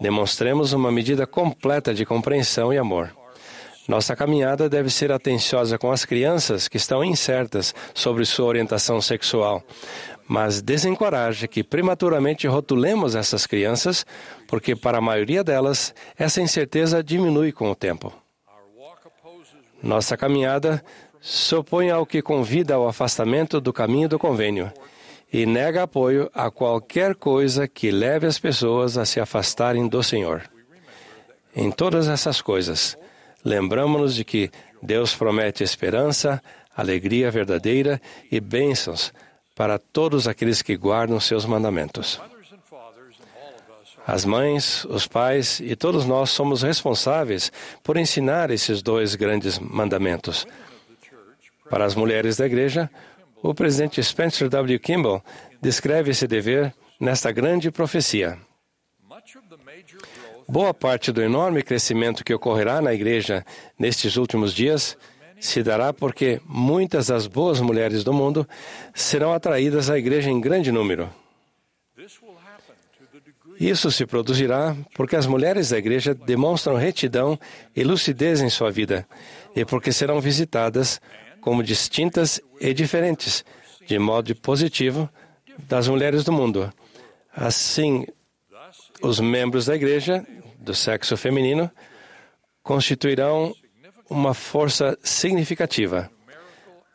[0.00, 3.10] demonstremos uma medida completa de compreensão e amor.
[3.88, 9.62] Nossa caminhada deve ser atenciosa com as crianças que estão incertas sobre sua orientação sexual,
[10.28, 14.06] mas desencoraje que prematuramente rotulemos essas crianças,
[14.46, 18.21] porque para a maioria delas essa incerteza diminui com o tempo.
[19.82, 20.82] Nossa caminhada
[21.20, 24.72] se opõe ao que convida ao afastamento do caminho do convênio
[25.32, 30.42] e nega apoio a qualquer coisa que leve as pessoas a se afastarem do Senhor.
[31.54, 32.96] Em todas essas coisas,
[33.44, 34.50] lembramos-nos de que
[34.82, 36.42] Deus promete esperança,
[36.76, 39.12] alegria verdadeira e bênçãos
[39.54, 42.20] para todos aqueles que guardam seus mandamentos.
[44.06, 50.46] As mães, os pais e todos nós somos responsáveis por ensinar esses dois grandes mandamentos.
[51.70, 52.90] Para as mulheres da igreja,
[53.42, 54.78] o presidente Spencer W.
[54.78, 55.22] Kimball
[55.60, 58.38] descreve esse dever nesta grande profecia.
[60.48, 63.44] Boa parte do enorme crescimento que ocorrerá na igreja
[63.78, 64.96] nestes últimos dias
[65.40, 68.46] se dará porque muitas das boas mulheres do mundo
[68.94, 71.10] serão atraídas à igreja em grande número.
[73.58, 77.38] Isso se produzirá porque as mulheres da igreja demonstram retidão
[77.74, 79.06] e lucidez em sua vida
[79.54, 81.00] e porque serão visitadas
[81.40, 83.44] como distintas e diferentes,
[83.86, 85.08] de modo positivo,
[85.68, 86.72] das mulheres do mundo.
[87.34, 88.06] Assim,
[89.02, 90.24] os membros da igreja
[90.58, 91.70] do sexo feminino
[92.62, 93.54] constituirão
[94.08, 96.10] uma força significativa,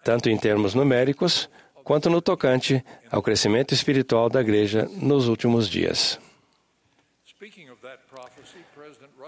[0.04, 1.50] tanto em termos numéricos
[1.84, 6.20] quanto no tocante ao crescimento espiritual da igreja nos últimos dias.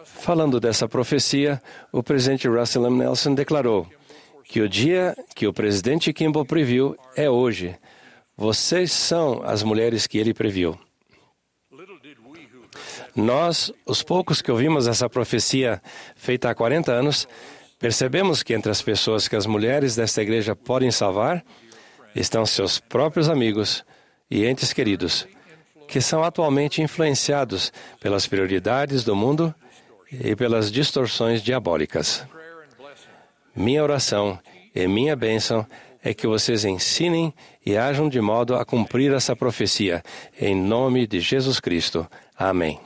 [0.06, 1.62] Falando dessa profecia,
[1.92, 2.98] o presidente Russell M.
[2.98, 3.88] Nelson declarou
[4.44, 7.78] que o dia que o presidente Kimball previu é hoje.
[8.36, 10.80] Vocês são as mulheres que ele previu.
[13.16, 15.80] Nós, os poucos que ouvimos essa profecia
[16.16, 17.28] feita há 40 anos,
[17.78, 21.46] percebemos que entre as pessoas que as mulheres desta igreja podem salvar
[22.16, 23.86] estão seus próprios amigos
[24.32, 25.28] e entes queridos,
[25.90, 29.54] que são atualmente influenciados pelas prioridades do mundo
[30.12, 32.24] e pelas distorções diabólicas.
[33.56, 34.40] Minha oração
[34.74, 35.66] e minha bênção
[36.04, 37.34] é que vocês ensinem
[37.66, 40.04] e ajam de modo a cumprir essa profecia,
[40.40, 42.08] em nome de Jesus Cristo.
[42.38, 42.80] Amém.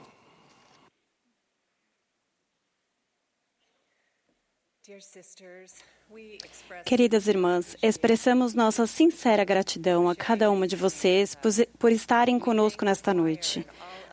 [6.86, 11.36] Queridas irmãs, expressamos nossa sincera gratidão a cada uma de vocês
[11.80, 13.66] por estarem conosco nesta noite.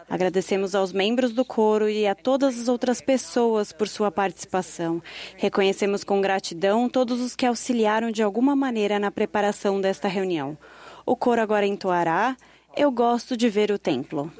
[0.08, 5.02] Agradecemos aos membros do coro e a todas as outras pessoas por sua participação.
[5.36, 10.56] Reconhecemos com gratidão todos os que auxiliaram de alguma maneira na preparação desta reunião.
[11.04, 12.36] O coro agora entoará
[12.76, 14.32] Eu gosto de ver o templo.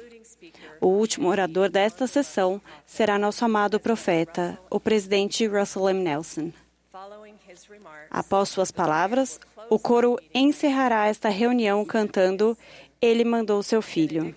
[0.79, 6.01] O último orador desta sessão será nosso amado profeta, o presidente Russell M.
[6.01, 6.51] Nelson.
[8.09, 9.39] Após suas palavras,
[9.69, 12.57] o coro encerrará esta reunião cantando
[13.01, 14.35] Ele mandou seu filho.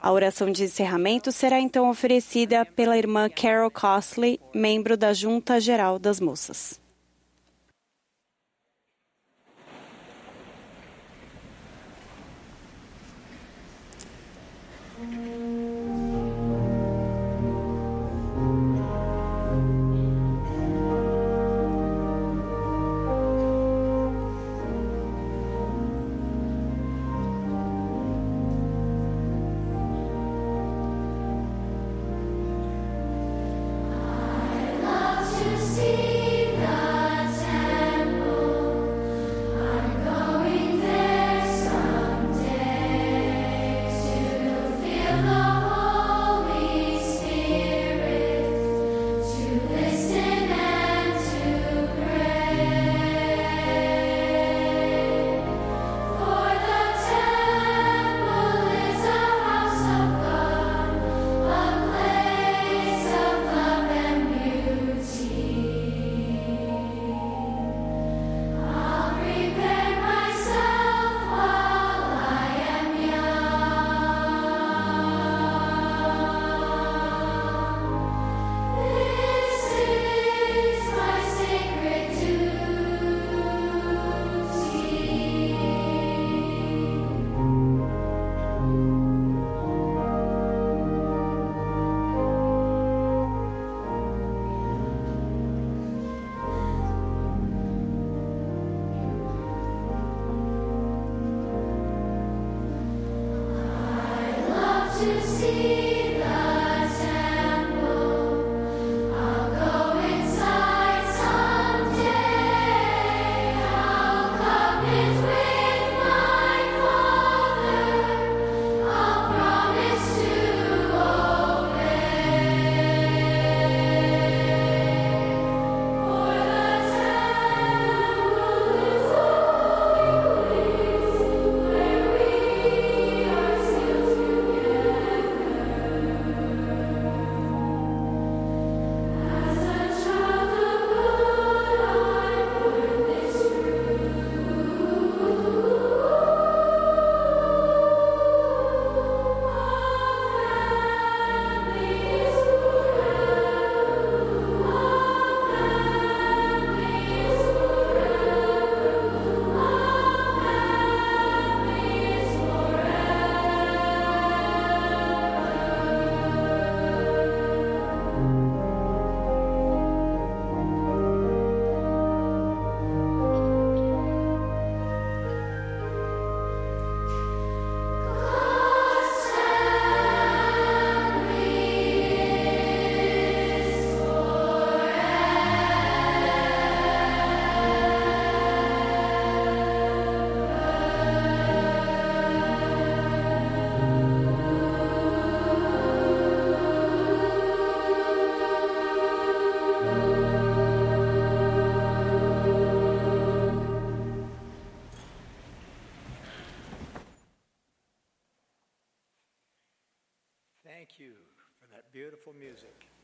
[0.00, 5.96] A oração de encerramento será então oferecida pela irmã Carol Costley, membro da Junta Geral
[5.96, 6.81] das Moças.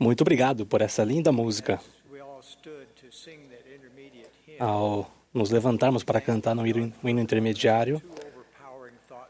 [0.08, 1.78] Muito obrigado por essa linda música.
[4.58, 8.00] Ao nos levantarmos para cantar no hino no hino intermediário,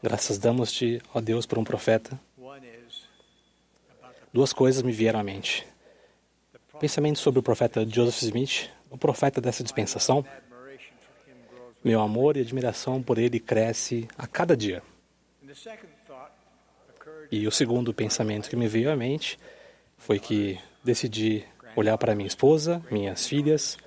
[0.01, 2.17] graças damos-te, ó Deus, por um profeta.
[4.31, 5.67] Duas coisas me vieram à mente.
[6.79, 10.25] Pensamento sobre o profeta Joseph Smith, o profeta dessa dispensação.
[11.83, 14.81] Meu amor e admiração por ele cresce a cada dia.
[17.29, 19.37] E o segundo pensamento que me veio à mente
[19.97, 21.45] foi que decidi
[21.75, 23.77] olhar para minha esposa, minhas filhas,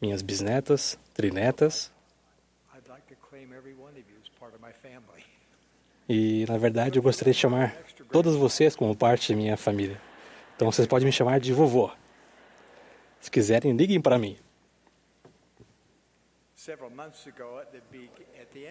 [0.00, 1.90] minhas bisnetas, trinetas.
[6.08, 7.76] E, na verdade, eu gostaria de chamar
[8.12, 10.00] todas vocês como parte da minha família.
[10.54, 11.90] Então, vocês podem me chamar de vovô.
[13.20, 14.36] Se quiserem, liguem para mim.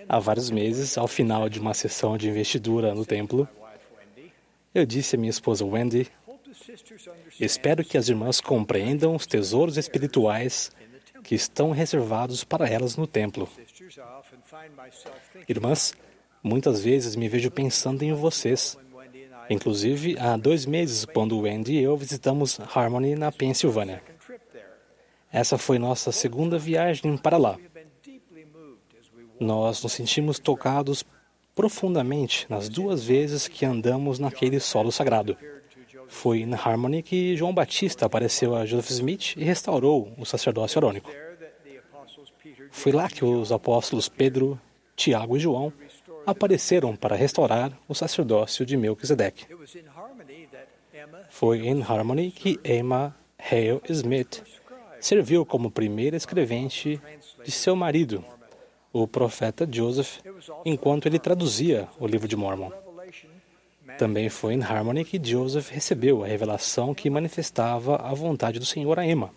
[0.08, 3.48] Há vários meses, ao final de uma sessão de investidura no templo,
[4.74, 6.12] eu disse à minha esposa Wendy:
[7.40, 10.72] Espero que as irmãs compreendam os tesouros espirituais
[11.24, 13.50] que estão reservados para elas no templo.
[15.48, 15.94] Irmãs,
[16.44, 18.78] muitas vezes me vejo pensando em vocês.
[19.50, 24.02] Inclusive, há dois meses, quando Wendy e eu visitamos Harmony na Pensilvânia.
[25.32, 27.58] Essa foi nossa segunda viagem para lá.
[29.40, 31.04] Nós nos sentimos tocados
[31.54, 35.38] profundamente nas duas vezes que andamos naquele solo sagrado.
[36.08, 41.12] Foi em Harmony que João Batista apareceu a Joseph Smith e restaurou o sacerdócio arônico.
[42.72, 44.60] Foi lá que os apóstolos Pedro,
[44.96, 45.72] Tiago e João
[46.26, 49.46] apareceram para restaurar o sacerdócio de Melquisedeque.
[51.30, 54.44] Foi em Harmony que Emma Hale Smith
[55.00, 57.00] serviu como primeira escrevente
[57.44, 58.24] de seu marido,
[58.92, 60.20] o profeta Joseph,
[60.64, 62.72] enquanto ele traduzia o livro de Mormon.
[63.98, 69.00] Também foi em Harmony que Joseph recebeu a revelação que manifestava a vontade do Senhor
[69.00, 69.32] a Emma.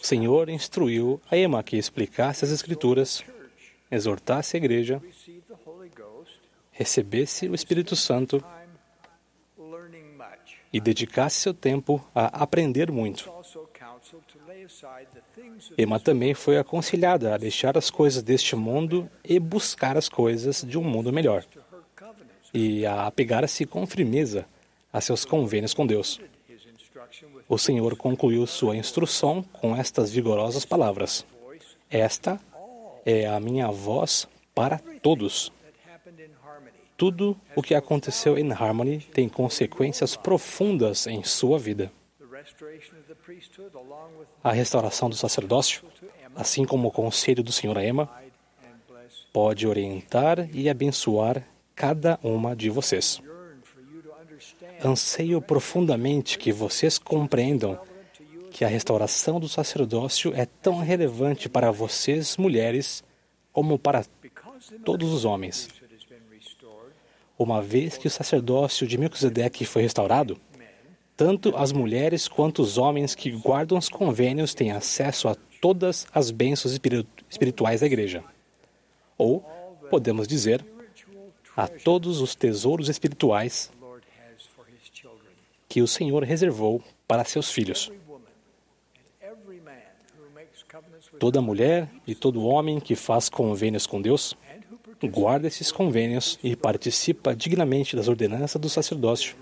[0.00, 3.24] O Senhor instruiu a Emma que explicasse as Escrituras,
[3.90, 5.02] exortasse a igreja,
[6.70, 8.44] recebesse o Espírito Santo
[10.72, 13.30] e dedicasse seu tempo a aprender muito.
[15.76, 20.78] Emma também foi aconselhada a deixar as coisas deste mundo e buscar as coisas de
[20.78, 21.44] um mundo melhor,
[22.52, 24.46] e a apegar-se com firmeza
[24.92, 26.20] a seus convênios com Deus.
[27.48, 31.26] O Senhor concluiu sua instrução com estas vigorosas palavras:
[31.90, 32.40] Esta
[33.04, 35.52] é a minha voz para todos.
[36.96, 41.90] Tudo o que aconteceu em Harmony tem consequências profundas em sua vida.
[44.42, 45.82] A restauração do sacerdócio,
[46.34, 48.10] assim como o conselho do Senhor a Emma,
[49.32, 53.20] pode orientar e abençoar cada uma de vocês.
[54.84, 57.80] Anseio profundamente que vocês compreendam
[58.50, 63.02] que a restauração do sacerdócio é tão relevante para vocês, mulheres,
[63.52, 64.04] como para
[64.84, 65.68] todos os homens.
[67.36, 70.40] Uma vez que o sacerdócio de Melquisedeque foi restaurado,
[71.16, 76.30] tanto as mulheres quanto os homens que guardam os convênios têm acesso a todas as
[76.30, 76.78] bênçãos
[77.30, 78.22] espirituais da igreja.
[79.16, 79.40] Ou,
[79.90, 80.64] podemos dizer,
[81.56, 83.70] a todos os tesouros espirituais
[85.68, 87.90] que o Senhor reservou para seus filhos.
[91.18, 94.36] Toda mulher e todo homem que faz convênios com Deus
[95.02, 99.36] guarda esses convênios e participa dignamente das ordenanças do sacerdócio.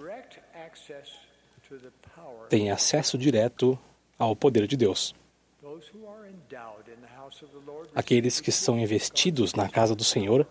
[2.52, 3.78] Tem acesso direto
[4.18, 5.14] ao poder de Deus.
[7.94, 10.46] Aqueles que são investidos na casa do Senhor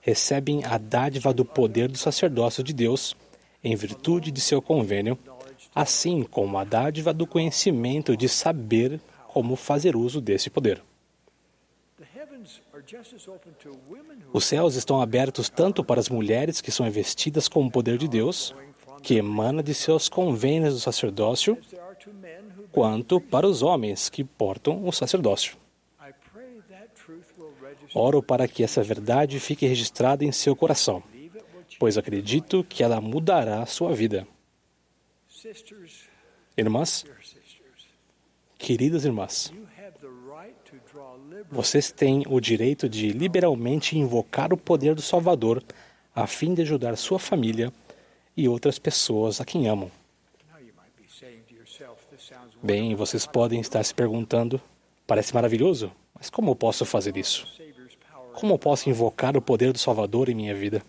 [0.00, 3.14] recebem a dádiva do poder do sacerdócio de Deus
[3.62, 5.18] em virtude de seu convênio,
[5.74, 8.98] assim como a dádiva do conhecimento de saber
[9.28, 10.82] como fazer uso desse poder.
[14.32, 18.08] Os céus estão abertos tanto para as mulheres que são investidas com o poder de
[18.08, 18.54] Deus,
[19.04, 21.58] que emana de seus convênios do sacerdócio,
[22.72, 25.58] quanto para os homens que portam o sacerdócio.
[27.94, 31.02] Oro para que essa verdade fique registrada em seu coração,
[31.78, 34.26] pois acredito que ela mudará a sua vida.
[36.56, 37.04] Irmãs,
[38.56, 39.52] queridas irmãs,
[41.50, 45.62] vocês têm o direito de liberalmente invocar o poder do Salvador
[46.14, 47.70] a fim de ajudar sua família
[48.36, 49.90] e outras pessoas a quem amam.
[52.62, 54.60] Bem, vocês podem estar se perguntando:
[55.06, 57.46] parece maravilhoso, mas como eu posso fazer isso?
[58.34, 60.82] Como eu posso invocar o poder do Salvador em minha vida?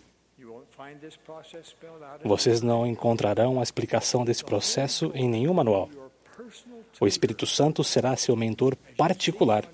[2.24, 5.88] Vocês não encontrarão a explicação desse processo em nenhum manual.
[7.00, 9.68] O Espírito Santo será seu mentor particular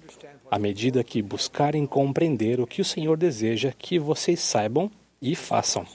[0.51, 4.90] à medida que buscarem compreender o que o Senhor deseja que vocês saibam
[5.20, 5.86] e façam.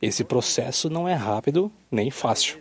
[0.00, 2.60] Esse processo não é rápido nem fácil,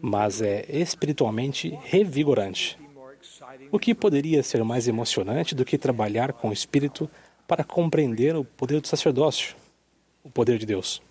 [0.00, 2.78] mas é espiritualmente revigorante.
[3.70, 7.08] O que poderia ser mais emocionante do que trabalhar com o Espírito
[7.46, 9.54] para compreender o poder do sacerdócio,
[10.24, 11.02] o poder de Deus?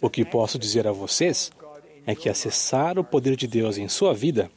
[0.00, 1.50] O que posso dizer a vocês
[2.06, 4.50] é que acessar o poder de Deus em sua vida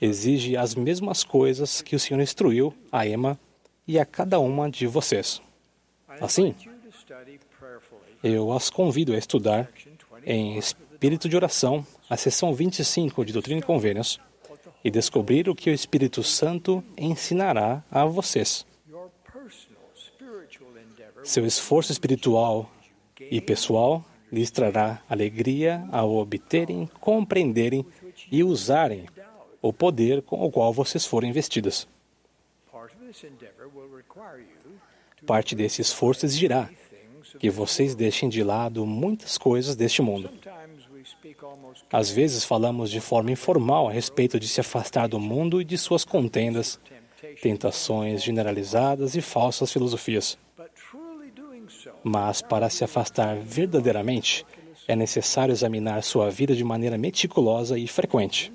[0.00, 3.38] exige as mesmas coisas que o Senhor instruiu a Emma
[3.86, 5.40] e a cada uma de vocês.
[6.20, 6.54] Assim,
[8.22, 9.68] eu as convido a estudar
[10.24, 14.20] em espírito de oração a seção 25 de Doutrina e Convênios
[14.84, 18.66] e descobrir o que o Espírito Santo ensinará a vocês.
[21.24, 22.70] Seu esforço espiritual
[23.18, 27.84] e pessoal lhes trará alegria ao obterem, compreenderem
[28.30, 29.06] e usarem
[29.60, 31.86] o poder com o qual vocês foram investidas.
[35.26, 36.68] Parte desse esforço exigirá
[37.42, 40.30] que vocês deixem de lado muitas coisas deste mundo.
[41.92, 45.76] Às vezes falamos de forma informal a respeito de se afastar do mundo e de
[45.76, 46.78] suas contendas,
[47.42, 50.38] tentações generalizadas e falsas filosofias.
[52.04, 54.46] Mas para se afastar verdadeiramente,
[54.86, 58.52] é necessário examinar sua vida de maneira meticulosa e frequente.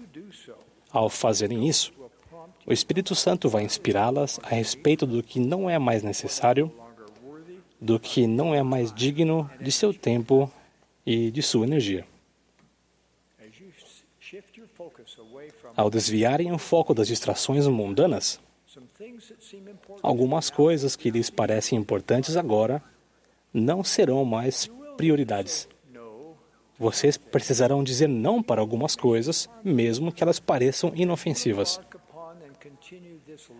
[0.89, 1.91] Ao fazerem isso,
[2.65, 6.71] o Espírito Santo vai inspirá-las a respeito do que não é mais necessário,
[7.79, 10.51] do que não é mais digno de seu tempo
[11.05, 12.05] e de sua energia.
[15.75, 18.39] Ao desviarem o foco das distrações mundanas,
[20.01, 22.83] algumas coisas que lhes parecem importantes agora
[23.53, 25.67] não serão mais prioridades.
[26.77, 31.79] Vocês precisarão dizer não para algumas coisas, mesmo que elas pareçam inofensivas.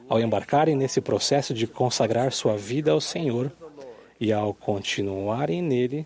[0.07, 3.52] Ao embarcarem nesse processo de consagrar sua vida ao Senhor
[4.19, 6.06] e ao continuarem nele,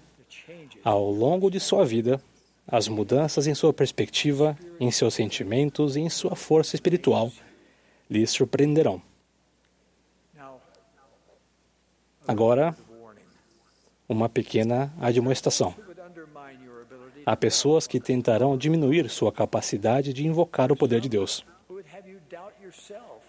[0.83, 2.21] ao longo de sua vida,
[2.67, 7.31] as mudanças em sua perspectiva, em seus sentimentos e em sua força espiritual
[8.09, 9.01] lhes surpreenderão.
[12.27, 12.75] Agora,
[14.07, 15.73] uma pequena admoestação.
[17.25, 21.45] Há pessoas que tentarão diminuir sua capacidade de invocar o poder de Deus.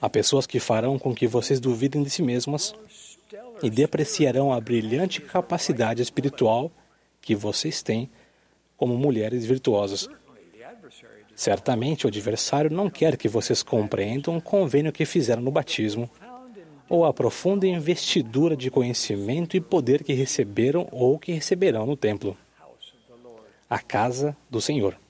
[0.00, 2.74] Há pessoas que farão com que vocês duvidem de si mesmas
[3.62, 6.70] e depreciarão a brilhante capacidade espiritual
[7.20, 8.10] que vocês têm
[8.76, 10.09] como mulheres virtuosas.
[11.34, 16.10] Certamente o adversário não quer que vocês compreendam o convênio que fizeram no batismo
[16.89, 22.36] ou a profunda investidura de conhecimento e poder que receberam ou que receberão no templo
[23.70, 25.02] a casa do Senhor.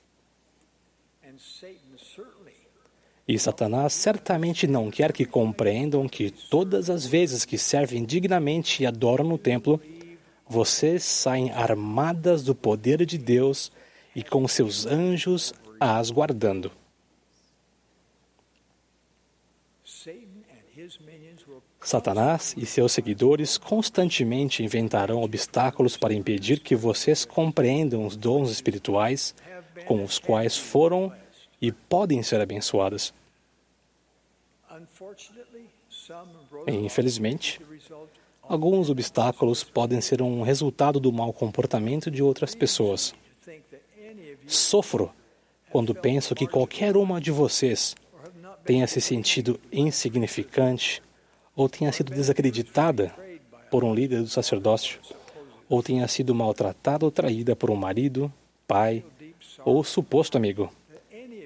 [3.27, 8.85] E Satanás certamente não quer que compreendam que todas as vezes que servem dignamente e
[8.85, 9.79] adoram no templo,
[10.47, 13.71] vocês saem armadas do poder de Deus
[14.13, 16.71] e com seus anjos as guardando.
[21.79, 29.33] Satanás e seus seguidores constantemente inventarão obstáculos para impedir que vocês compreendam os dons espirituais
[29.85, 31.11] com os quais foram
[31.63, 33.13] e podem ser abençoadas.
[36.67, 37.61] E, infelizmente,
[38.41, 43.15] alguns obstáculos podem ser um resultado do mau comportamento de outras pessoas.
[44.45, 45.13] Sofro
[45.71, 47.95] quando penso que qualquer uma de vocês
[48.65, 51.01] tenha se sentido insignificante
[51.55, 53.15] ou tenha sido desacreditada
[53.71, 54.99] por um líder do sacerdócio,
[55.69, 58.31] ou tenha sido maltratada ou traída por um marido,
[58.67, 59.05] pai
[59.63, 60.69] ou suposto amigo.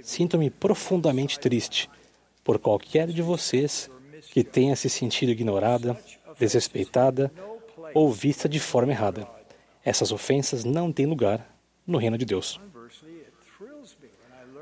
[0.08, 1.90] Sinto-me profundamente triste
[2.42, 3.92] por qualquer de vocês
[4.32, 6.00] que tenha se sentido ignorada,
[6.40, 7.30] desrespeitada
[7.94, 9.28] ou vista de forma errada.
[9.84, 11.54] Essas ofensas não têm lugar
[11.86, 12.58] no reino de Deus.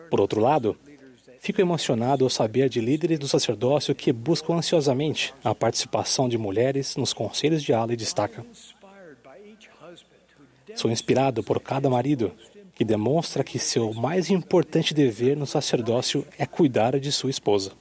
[0.10, 0.76] Por outro lado,
[1.38, 6.96] Fico emocionado ao saber de líderes do sacerdócio que buscam ansiosamente a participação de mulheres
[6.96, 8.44] nos conselhos de ala e destaca.
[10.74, 12.32] Sou inspirado por cada marido
[12.76, 17.72] que demonstra que seu mais importante dever no sacerdócio é cuidar de sua esposa.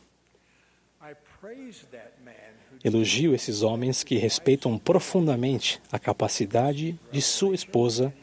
[2.82, 8.14] Elogio esses homens que respeitam profundamente a capacidade de sua esposa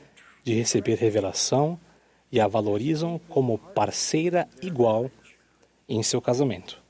[0.43, 1.77] de receber revelação
[2.31, 5.11] e a valorizam como parceira igual
[5.89, 6.81] em seu casamento.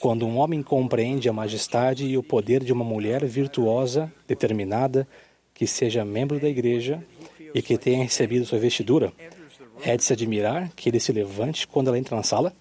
[0.00, 5.06] Quando um homem compreende a majestade e o poder de uma mulher virtuosa, determinada,
[5.60, 7.04] que seja membro da igreja
[7.54, 9.12] e que tenha recebido sua vestidura,
[9.82, 12.56] é de se admirar que ele se levante quando ela entra na sala?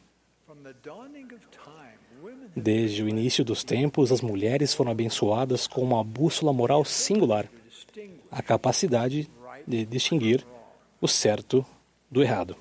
[2.53, 7.49] Desde o início dos tempos, as mulheres foram abençoadas com uma bússola moral singular,
[8.29, 9.29] a capacidade
[9.65, 10.45] de distinguir
[10.99, 11.65] o certo
[12.11, 12.57] do errado.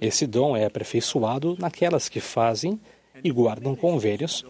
[0.00, 2.80] Esse dom é aperfeiçoado naquelas que fazem
[3.22, 4.44] e guardam convênios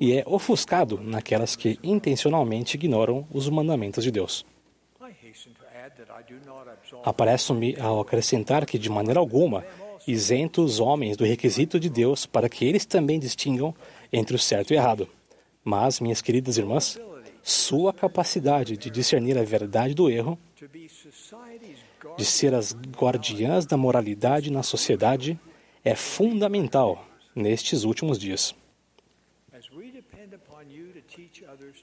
[0.00, 4.46] e é ofuscado naquelas que intencionalmente ignoram os mandamentos de Deus.
[7.04, 9.64] Apareço-me ao acrescentar que, de maneira alguma,
[10.08, 13.74] isento os homens do requisito de Deus para que eles também distingam
[14.10, 15.08] entre o certo e o errado.
[15.62, 16.98] Mas, minhas queridas irmãs,
[17.42, 20.38] sua capacidade de discernir a verdade do erro,
[22.16, 25.38] de ser as guardiãs da moralidade na sociedade,
[25.84, 27.04] é fundamental
[27.34, 28.54] nestes últimos dias.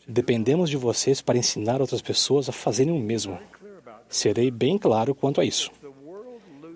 [0.08, 3.38] Dependemos de vocês para ensinar outras pessoas a fazerem o mesmo.
[4.08, 5.70] Serei bem claro quanto a isso.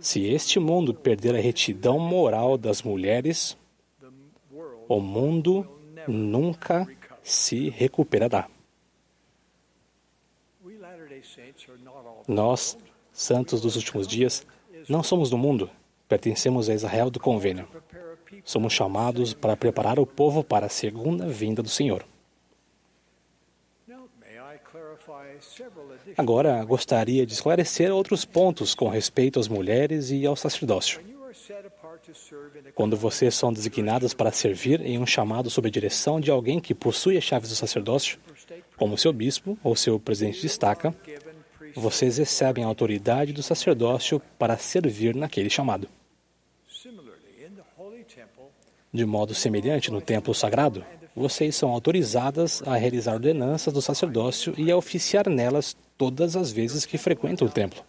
[0.02, 3.56] Se este mundo perder a retidão moral das mulheres,
[4.90, 5.66] o mundo
[6.08, 6.86] nunca
[7.24, 8.50] se recuperará.
[12.28, 12.78] Nós,
[13.14, 14.46] santos dos últimos dias,
[14.90, 15.70] não somos do mundo,
[16.10, 17.68] pertencemos a Israel do convênio.
[18.44, 22.04] Somos chamados para preparar o povo para a segunda vinda do Senhor.
[26.18, 31.02] Agora, gostaria de esclarecer outros pontos com respeito às mulheres e ao sacerdócio.
[32.76, 36.74] Quando vocês são designadas para servir em um chamado sob a direção de alguém que
[36.74, 38.20] possui as chaves do sacerdócio,
[38.78, 40.94] como seu bispo ou seu presidente de estaca,
[41.76, 45.88] vocês recebem a autoridade do sacerdócio para servir naquele chamado.
[48.94, 50.84] De modo semelhante, no templo sagrado,
[51.16, 56.86] vocês são autorizadas a realizar ordenanças do sacerdócio e a oficiar nelas todas as vezes
[56.86, 57.84] que frequentam o templo.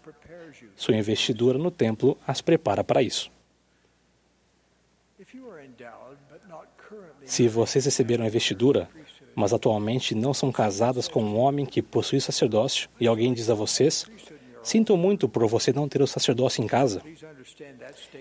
[0.77, 3.31] Sua investidura no templo as prepara para isso.
[7.25, 8.89] Se vocês receberam a investidura,
[9.35, 13.55] mas atualmente não são casadas com um homem que possui sacerdócio, e alguém diz a
[13.55, 14.05] vocês:
[14.63, 17.03] Sinto muito por você não ter o sacerdócio em casa.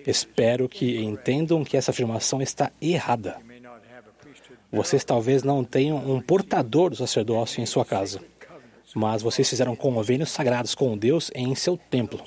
[0.05, 3.37] Espero que entendam que essa afirmação está errada.
[4.71, 8.21] Vocês talvez não tenham um portador do sacerdócio em sua casa,
[8.95, 12.23] mas vocês fizeram convênios sagrados com Deus em seu templo.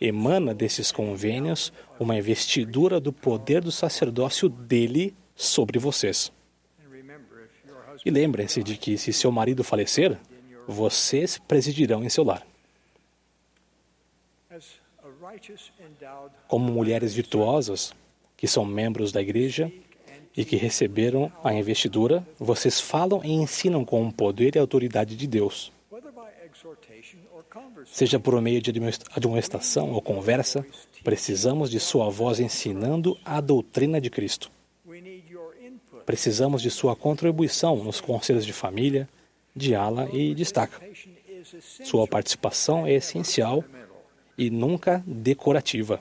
[0.00, 6.32] Emana desses convênios uma investidura do poder do sacerdócio dele sobre vocês.
[8.04, 10.18] E lembrem-se de que, se seu marido falecer,
[10.66, 12.44] vocês presidirão em seu lar.
[16.48, 17.94] Como mulheres virtuosas,
[18.36, 19.70] que são membros da igreja
[20.36, 25.26] e que receberam a investidura, vocês falam e ensinam com o poder e autoridade de
[25.26, 25.72] Deus.
[27.86, 28.72] Seja por meio de
[29.14, 30.64] admoestação ou conversa,
[31.04, 34.50] precisamos de sua voz ensinando a doutrina de Cristo.
[36.06, 39.08] Precisamos de sua contribuição nos conselhos de família,
[39.54, 40.80] de ala e destaca.
[41.84, 43.64] Sua participação é essencial
[44.38, 46.00] e nunca decorativa.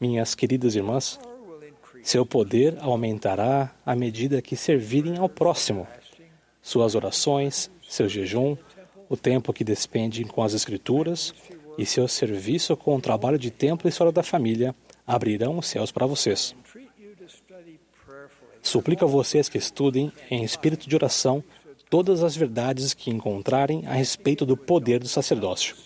[0.00, 1.18] Minhas queridas irmãs,
[2.02, 5.86] seu poder aumentará à medida que servirem ao próximo.
[6.60, 8.56] Suas orações, seu jejum,
[9.08, 11.32] o tempo que despendem com as Escrituras
[11.78, 14.74] e seu serviço com o trabalho de templo e história da família
[15.06, 16.54] abrirão os céus para vocês.
[18.60, 21.42] Suplico a vocês que estudem em espírito de oração
[21.90, 25.76] todas as verdades que encontrarem a respeito do poder do sacerdócio.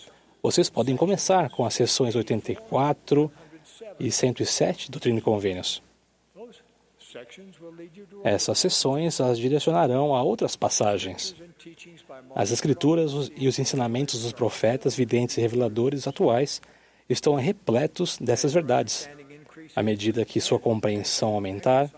[0.41, 3.31] Vocês podem começar com as sessões 84
[3.99, 5.85] e 107 do Trino Convênios.
[8.23, 11.35] Essas sessões as direcionarão a outras passagens.
[12.35, 16.61] As Escrituras e os ensinamentos dos profetas, videntes e reveladores atuais
[17.09, 19.09] estão repletos dessas verdades.
[19.75, 21.91] À medida que sua compreensão aumentar,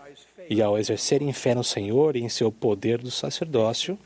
[0.50, 3.96] e ao exercerem fé no Senhor e em seu poder do sacerdócio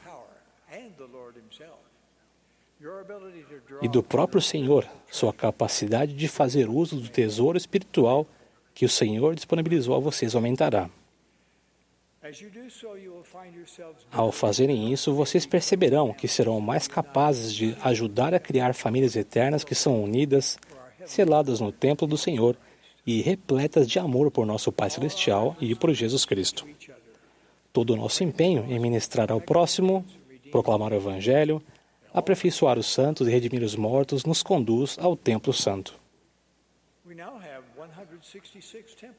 [3.81, 8.27] e do próprio Senhor, sua capacidade de fazer uso do tesouro espiritual
[8.75, 10.91] que o Senhor disponibilizou a vocês aumentará.
[14.11, 19.63] Ao fazerem isso, vocês perceberão que serão mais capazes de ajudar a criar famílias eternas
[19.63, 20.59] que são unidas,
[21.05, 22.57] seladas no templo do Senhor
[23.07, 26.67] e repletas de amor por nosso Pai Celestial e por Jesus Cristo.
[27.71, 30.03] Todo o nosso empenho em ministrar ao próximo,
[30.51, 31.63] proclamar o Evangelho,
[32.13, 35.95] aperfeiçoar os santos e redimir os mortos nos conduz ao Templo Santo.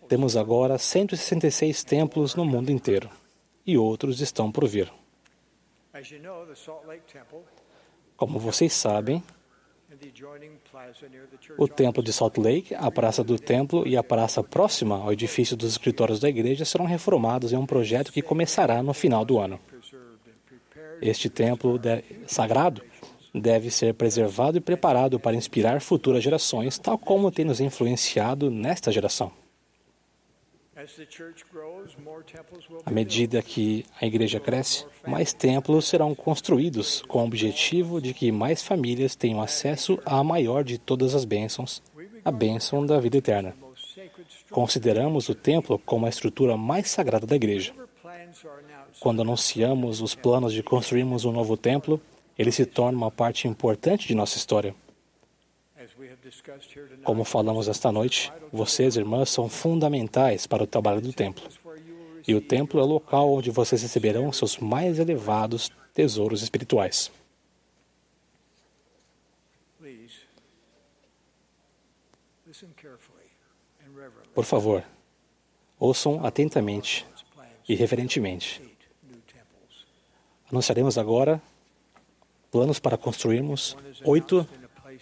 [0.07, 3.09] Temos agora 166 templos no mundo inteiro
[3.65, 4.91] e outros estão por vir.
[8.15, 9.23] Como vocês sabem,
[11.57, 15.55] o templo de Salt Lake, a praça do templo e a praça próxima ao edifício
[15.55, 19.59] dos escritórios da igreja serão reformados em um projeto que começará no final do ano.
[21.01, 21.80] Este templo
[22.27, 22.81] sagrado
[23.41, 28.91] deve ser preservado e preparado para inspirar futuras gerações, tal como tem nos influenciado nesta
[28.91, 29.31] geração.
[32.85, 38.31] À medida que a igreja cresce, mais templos serão construídos com o objetivo de que
[38.31, 41.81] mais famílias tenham acesso à maior de todas as bênçãos,
[42.23, 43.55] a bênção da vida eterna.
[44.49, 47.73] Consideramos o templo como a estrutura mais sagrada da igreja.
[48.99, 52.01] Quando anunciamos os planos de construirmos um novo templo,
[52.37, 54.75] ele se torna uma parte importante de nossa história.
[57.03, 61.47] Como falamos esta noite, vocês, irmãs, são fundamentais para o trabalho do templo.
[62.27, 67.11] E o templo é o local onde vocês receberão seus mais elevados tesouros espirituais.
[74.33, 74.83] Por favor,
[75.79, 77.05] ouçam atentamente
[77.67, 78.61] e reverentemente.
[80.49, 81.41] Anunciaremos agora
[82.56, 83.76] planos para construirmos
[84.06, 84.48] oito,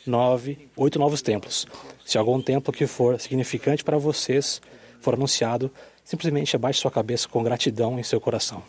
[0.07, 1.67] nove, oito novos templos.
[2.03, 4.59] Se algum templo que for significante para vocês
[4.99, 5.71] for anunciado,
[6.03, 8.63] simplesmente abaixe sua cabeça com gratidão em seu coração.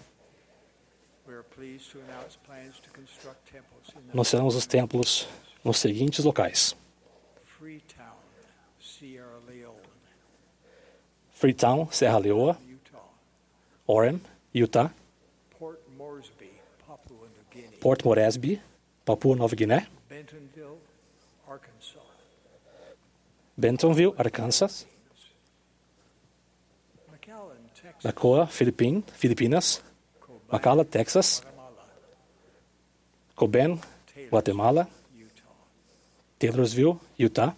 [4.12, 5.26] Anunciaremos os templos
[5.64, 6.76] nos seguintes locais:
[11.30, 12.58] Freetown, Serra Leoa,
[13.86, 14.20] Orem,
[14.54, 14.90] Utah,
[17.80, 18.60] Port Moresby,
[19.04, 19.86] Papua Nova Guiné,
[23.56, 24.86] Bentonville, Arkansas,
[28.50, 29.82] Filipin, Filipinas,
[30.50, 31.42] Macala, Texas,
[33.34, 33.78] Coben,
[34.30, 35.42] Guatemala, Utah.
[36.38, 37.54] Taylorsville, Utah.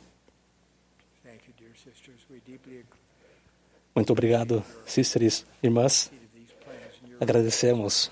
[3.95, 6.11] Muito obrigado, sisters, irmãs.
[7.21, 8.11] Agradecemos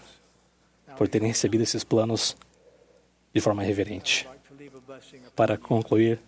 [0.96, 2.36] por terem recebido esses planos
[3.34, 4.28] de forma reverente.
[5.34, 6.20] Para concluir,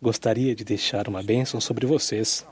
[0.00, 2.46] gostaria de deixar uma bênção sobre vocês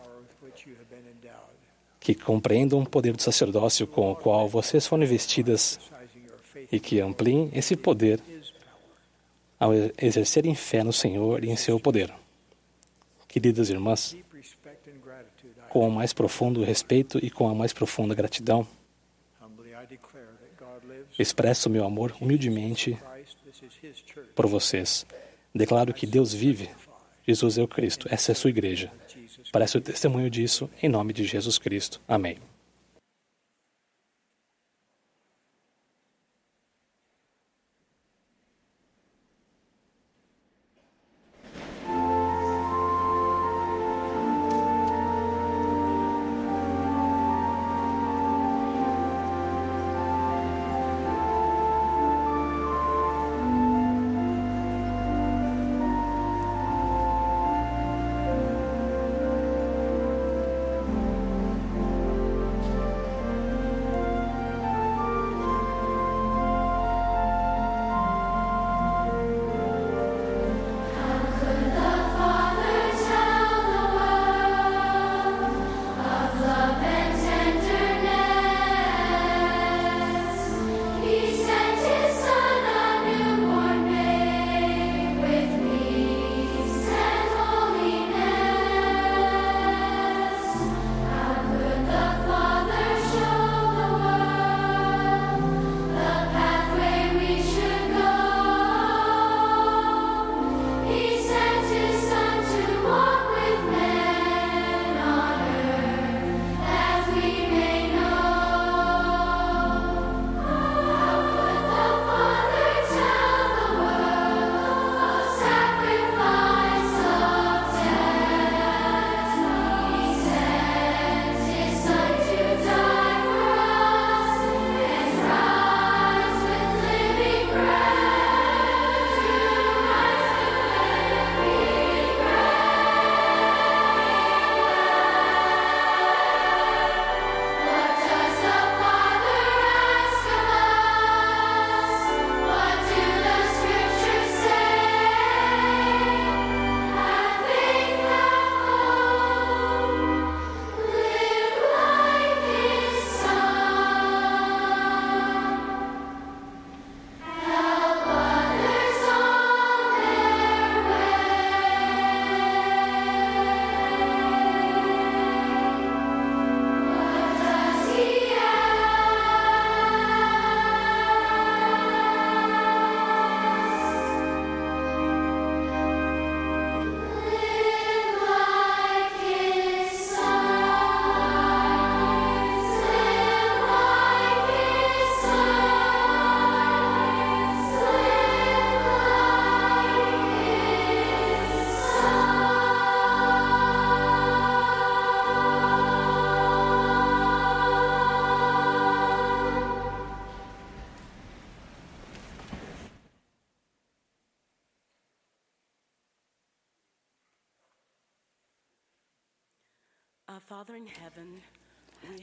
[2.01, 5.78] que compreendam o poder do sacerdócio com o qual vocês foram investidas
[6.70, 8.20] e que ampliem esse poder
[9.59, 12.12] ao exercerem fé no Senhor e em seu poder.
[13.28, 14.16] Queridas irmãs,
[15.70, 18.66] com o mais profundo respeito e com a mais profunda gratidão,
[21.18, 22.98] expresso meu amor humildemente
[24.34, 25.06] por vocês.
[25.54, 26.70] Declaro que Deus vive.
[27.26, 28.06] Jesus é o Cristo.
[28.10, 28.90] Essa é a sua igreja.
[29.52, 32.00] Parece o testemunho disso em nome de Jesus Cristo.
[32.06, 32.38] Amém.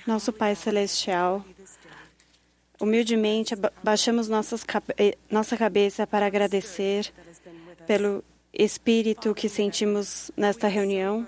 [0.08, 1.46] Nosso Pai Celestial,
[2.80, 7.12] humildemente baixamos nossas cabe- nossa cabeça para agradecer
[7.86, 8.24] pelo
[8.54, 11.28] espírito que sentimos nesta reunião.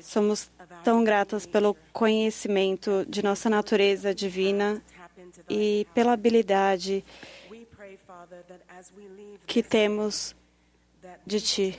[0.00, 0.50] Somos
[0.82, 4.82] tão gratas pelo conhecimento de nossa natureza divina
[5.48, 7.04] e pela habilidade
[9.46, 10.34] que temos
[11.26, 11.78] de Ti.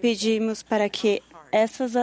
[0.00, 1.94] Pedimos para que essas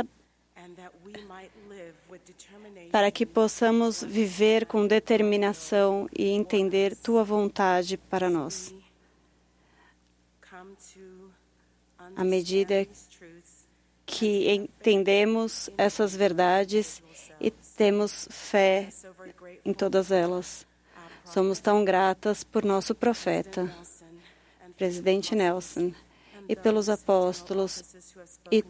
[2.92, 8.74] para que possamos viver com determinação e entender Tua vontade para nós.
[12.16, 12.88] À medida
[14.06, 17.02] que entendemos essas verdades
[17.40, 18.90] e temos fé
[19.64, 20.66] em todas elas.
[21.24, 23.72] Somos tão gratas por nosso profeta,
[24.76, 25.94] presidente Nelson,
[26.50, 27.84] e pelos apóstolos
[28.52, 28.64] e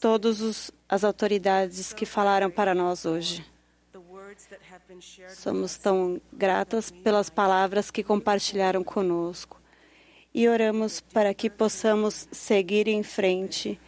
[0.00, 3.44] todas as autoridades que falaram para nós hoje.
[5.28, 9.60] Somos tão gratas pelas palavras que compartilharam conosco
[10.32, 13.80] e oramos para que possamos seguir em frente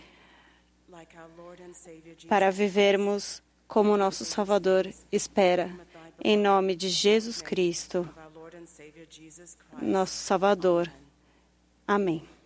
[2.29, 5.71] para vivermos como nosso Salvador espera.
[6.23, 8.09] Em nome de Jesus Cristo,
[9.81, 10.93] nosso Salvador.
[11.87, 12.40] Amém.